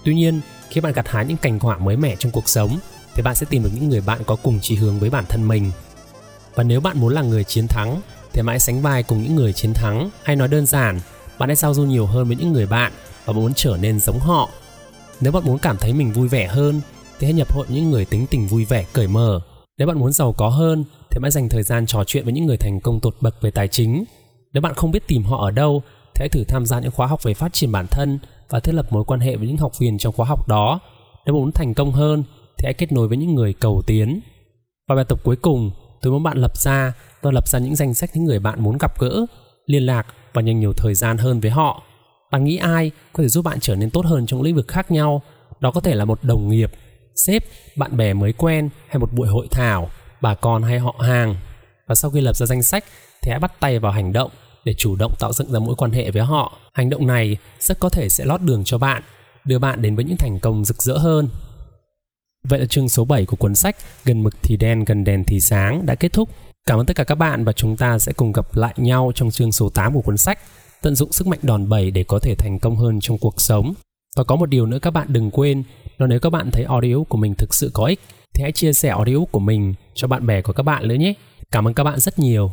Tuy 0.05 0.15
nhiên, 0.15 0.41
khi 0.71 0.81
bạn 0.81 0.93
gặt 0.93 1.09
hái 1.09 1.25
những 1.25 1.37
cảnh 1.37 1.59
quả 1.59 1.79
mới 1.79 1.97
mẻ 1.97 2.17
trong 2.19 2.33
cuộc 2.33 2.49
sống, 2.49 2.79
thì 3.15 3.23
bạn 3.23 3.35
sẽ 3.35 3.47
tìm 3.51 3.63
được 3.63 3.71
những 3.75 3.89
người 3.89 4.01
bạn 4.01 4.21
có 4.27 4.37
cùng 4.43 4.59
chí 4.61 4.75
hướng 4.77 4.99
với 4.99 5.11
bản 5.11 5.25
thân 5.29 5.49
mình. 5.49 5.71
Và 6.55 6.63
nếu 6.63 6.81
bạn 6.81 7.01
muốn 7.01 7.13
là 7.13 7.23
người 7.23 7.45
chiến 7.45 7.67
thắng, 7.69 8.01
thì 8.33 8.43
mãi 8.43 8.61
sánh 8.61 8.83
vai 8.83 9.03
cùng 9.03 9.23
những 9.23 9.37
người 9.37 9.53
chiến 9.53 9.75
thắng. 9.75 10.11
Hay 10.23 10.37
nói 10.37 10.49
đơn 10.49 10.67
giản, 10.67 11.01
bạn 11.39 11.49
hãy 11.49 11.57
giao 11.57 11.75
du 11.75 11.83
nhiều 11.83 12.07
hơn 12.07 12.27
với 12.27 12.37
những 12.37 12.53
người 12.53 12.67
bạn 12.67 12.93
và 13.25 13.33
muốn 13.33 13.55
trở 13.55 13.77
nên 13.81 14.01
giống 14.01 14.19
họ. 14.19 14.49
Nếu 15.21 15.33
bạn 15.33 15.43
muốn 15.47 15.59
cảm 15.59 15.77
thấy 15.77 15.93
mình 15.93 16.13
vui 16.13 16.29
vẻ 16.29 16.47
hơn, 16.47 16.81
thì 17.19 17.27
hãy 17.27 17.35
nhập 17.35 17.53
hội 17.53 17.67
những 17.69 17.91
người 17.91 18.05
tính 18.05 18.27
tình 18.31 18.47
vui 18.47 18.65
vẻ, 18.65 18.85
cởi 18.93 19.07
mở. 19.07 19.41
Nếu 19.79 19.89
bạn 19.89 19.99
muốn 19.99 20.13
giàu 20.13 20.33
có 20.33 20.49
hơn, 20.49 20.85
thì 21.11 21.19
hãy 21.23 21.31
dành 21.31 21.49
thời 21.49 21.63
gian 21.63 21.87
trò 21.87 22.05
chuyện 22.05 22.25
với 22.25 22.33
những 22.33 22.47
người 22.47 22.57
thành 22.57 22.81
công 22.81 23.01
tột 23.01 23.17
bậc 23.21 23.43
về 23.43 23.51
tài 23.51 23.69
chính 23.69 24.05
nếu 24.53 24.61
bạn 24.61 24.75
không 24.75 24.91
biết 24.91 25.07
tìm 25.07 25.25
họ 25.25 25.45
ở 25.45 25.51
đâu, 25.51 25.83
thì 26.15 26.21
hãy 26.21 26.29
thử 26.29 26.45
tham 26.45 26.67
gia 26.67 26.81
những 26.81 26.91
khóa 26.91 27.07
học 27.07 27.23
về 27.23 27.35
phát 27.35 27.53
triển 27.53 27.73
bản 27.73 27.87
thân 27.91 28.19
và 28.49 28.61
thiết 28.61 28.75
lập 28.75 28.87
mối 28.93 29.05
quan 29.05 29.21
hệ 29.21 29.37
với 29.37 29.47
những 29.49 29.57
học 29.57 29.79
viên 29.79 29.99
trong 29.99 30.13
khóa 30.13 30.27
học 30.27 30.49
đó. 30.49 30.81
Nếu 31.27 31.35
muốn 31.35 31.53
thành 31.53 31.75
công 31.75 31.93
hơn, 31.93 32.25
thì 32.59 32.65
hãy 32.65 32.75
kết 32.75 32.93
nối 32.93 33.09
với 33.09 33.17
những 33.17 33.35
người 33.35 33.53
cầu 33.53 33.83
tiến. 33.87 34.21
Và 34.89 34.95
bài 34.95 35.05
tập 35.09 35.21
cuối 35.25 35.37
cùng, 35.37 35.71
tôi 36.03 36.13
muốn 36.13 36.23
bạn 36.23 36.39
lập 36.39 36.59
ra 36.59 36.93
và 37.23 37.31
lập 37.31 37.49
ra 37.49 37.59
những 37.59 37.77
danh 37.77 37.95
sách 37.95 38.11
những 38.15 38.25
người 38.25 38.39
bạn 38.39 38.63
muốn 38.63 38.79
gặp 38.79 38.99
gỡ, 38.99 39.27
liên 39.67 39.87
lạc 39.87 40.07
và 40.35 40.43
dành 40.43 40.61
nhiều 40.61 40.73
thời 40.73 40.95
gian 40.95 41.19
hơn 41.19 41.41
với 41.41 41.51
họ. 41.51 41.83
Bạn 42.31 42.45
nghĩ 42.45 42.57
ai 42.57 42.91
có 43.13 43.23
thể 43.23 43.29
giúp 43.29 43.45
bạn 43.45 43.61
trở 43.61 43.77
nên 43.77 43.91
tốt 43.91 44.07
hơn 44.07 44.27
trong 44.27 44.43
lĩnh 44.43 44.57
vực 44.57 44.69
khác 44.69 44.91
nhau? 44.91 45.23
Đó 45.61 45.71
có 45.71 45.81
thể 45.81 45.95
là 45.95 46.05
một 46.05 46.25
đồng 46.25 46.49
nghiệp, 46.49 46.71
sếp, 47.27 47.45
bạn 47.77 47.97
bè 47.97 48.15
mới 48.15 48.33
quen 48.33 48.69
hay 48.89 48.99
một 48.99 49.13
buổi 49.13 49.29
hội 49.29 49.49
thảo, 49.51 49.91
bà 50.21 50.35
con 50.35 50.63
hay 50.63 50.79
họ 50.79 50.95
hàng. 50.99 51.37
Và 51.89 51.95
sau 51.95 52.11
khi 52.11 52.21
lập 52.21 52.37
ra 52.37 52.47
danh 52.47 52.63
sách 52.63 52.85
thì 53.23 53.31
hãy 53.31 53.41
bắt 53.41 53.61
tay 53.61 53.79
vào 53.79 53.93
hành 53.93 54.13
động 54.13 54.31
để 54.65 54.75
chủ 54.75 54.97
động 54.97 55.13
tạo 55.19 55.33
dựng 55.33 55.53
ra 55.53 55.59
mối 55.59 55.75
quan 55.77 55.91
hệ 55.91 56.11
với 56.11 56.23
họ 56.23 56.59
hành 56.73 56.91
động 56.91 57.07
này 57.07 57.37
rất 57.61 57.81
có 57.81 57.89
thể 57.89 58.09
sẽ 58.09 58.25
lót 58.25 58.43
đường 58.43 58.65
cho 58.65 58.79
bạn 58.79 59.03
đưa 59.45 59.59
bạn 59.59 59.83
đến 59.83 59.97
với 59.97 60.05
những 60.05 60.17
thành 60.17 60.39
công 60.39 60.65
rực 60.65 60.83
rỡ 60.83 60.99
hơn 60.99 61.29
Vậy 62.49 62.61
là 62.61 62.67
chương 62.67 62.89
số 62.89 63.05
7 63.05 63.27
của 63.27 63.37
cuốn 63.37 63.55
sách 63.55 63.77
Gần 64.05 64.23
mực 64.23 64.35
thì 64.43 64.57
đen, 64.57 64.85
gần 64.85 65.05
đèn 65.05 65.25
thì 65.25 65.41
sáng 65.41 65.87
đã 65.87 65.95
kết 65.95 66.13
thúc. 66.13 66.29
Cảm 66.67 66.81
ơn 66.81 66.87
tất 66.87 66.97
cả 66.97 67.05
các 67.05 67.15
bạn 67.15 67.45
và 67.45 67.53
chúng 67.53 67.77
ta 67.77 67.99
sẽ 67.99 68.13
cùng 68.13 68.33
gặp 68.33 68.57
lại 68.57 68.75
nhau 68.77 69.13
trong 69.15 69.31
chương 69.31 69.53
số 69.53 69.69
8 69.69 69.95
của 69.95 70.01
cuốn 70.01 70.17
sách 70.17 70.39
Tận 70.83 70.95
dụng 70.95 71.13
sức 71.13 71.27
mạnh 71.27 71.39
đòn 71.43 71.69
bẩy 71.69 71.91
để 71.91 72.05
có 72.05 72.19
thể 72.19 72.35
thành 72.35 72.59
công 72.59 72.77
hơn 72.77 72.99
trong 73.01 73.19
cuộc 73.19 73.41
sống. 73.41 73.75
Và 74.17 74.25
có 74.25 74.37
một 74.37 74.47
điều 74.47 74.67
nữa 74.67 74.79
các 74.83 74.91
bạn 74.91 75.07
đừng 75.11 75.31
quên, 75.31 75.63
là 75.99 76.07
nếu 76.07 76.21
các 76.21 76.31
bạn 76.31 76.51
thấy 76.51 76.65
audio 76.65 76.97
của 77.09 77.19
mình 77.19 77.35
thực 77.35 77.55
sự 77.55 77.71
có 77.75 77.85
ích 77.85 78.01
thì 78.35 78.43
hãy 78.43 78.53
chia 78.53 78.73
sẻ 78.73 78.89
audio 78.89 79.17
của 79.31 79.39
mình 79.39 79.75
cho 79.95 80.09
bạn 80.09 80.27
bè 80.27 80.43
của 80.43 80.53
các 80.53 80.63
bạn 80.63 80.89
nữa 80.89 80.95
nhé. 80.95 81.15
Cảm 81.51 81.69
ơn 81.69 81.75
các 81.75 81.85
bạn 81.85 81.99
rất 81.99 82.19
nhiều. 82.19 82.51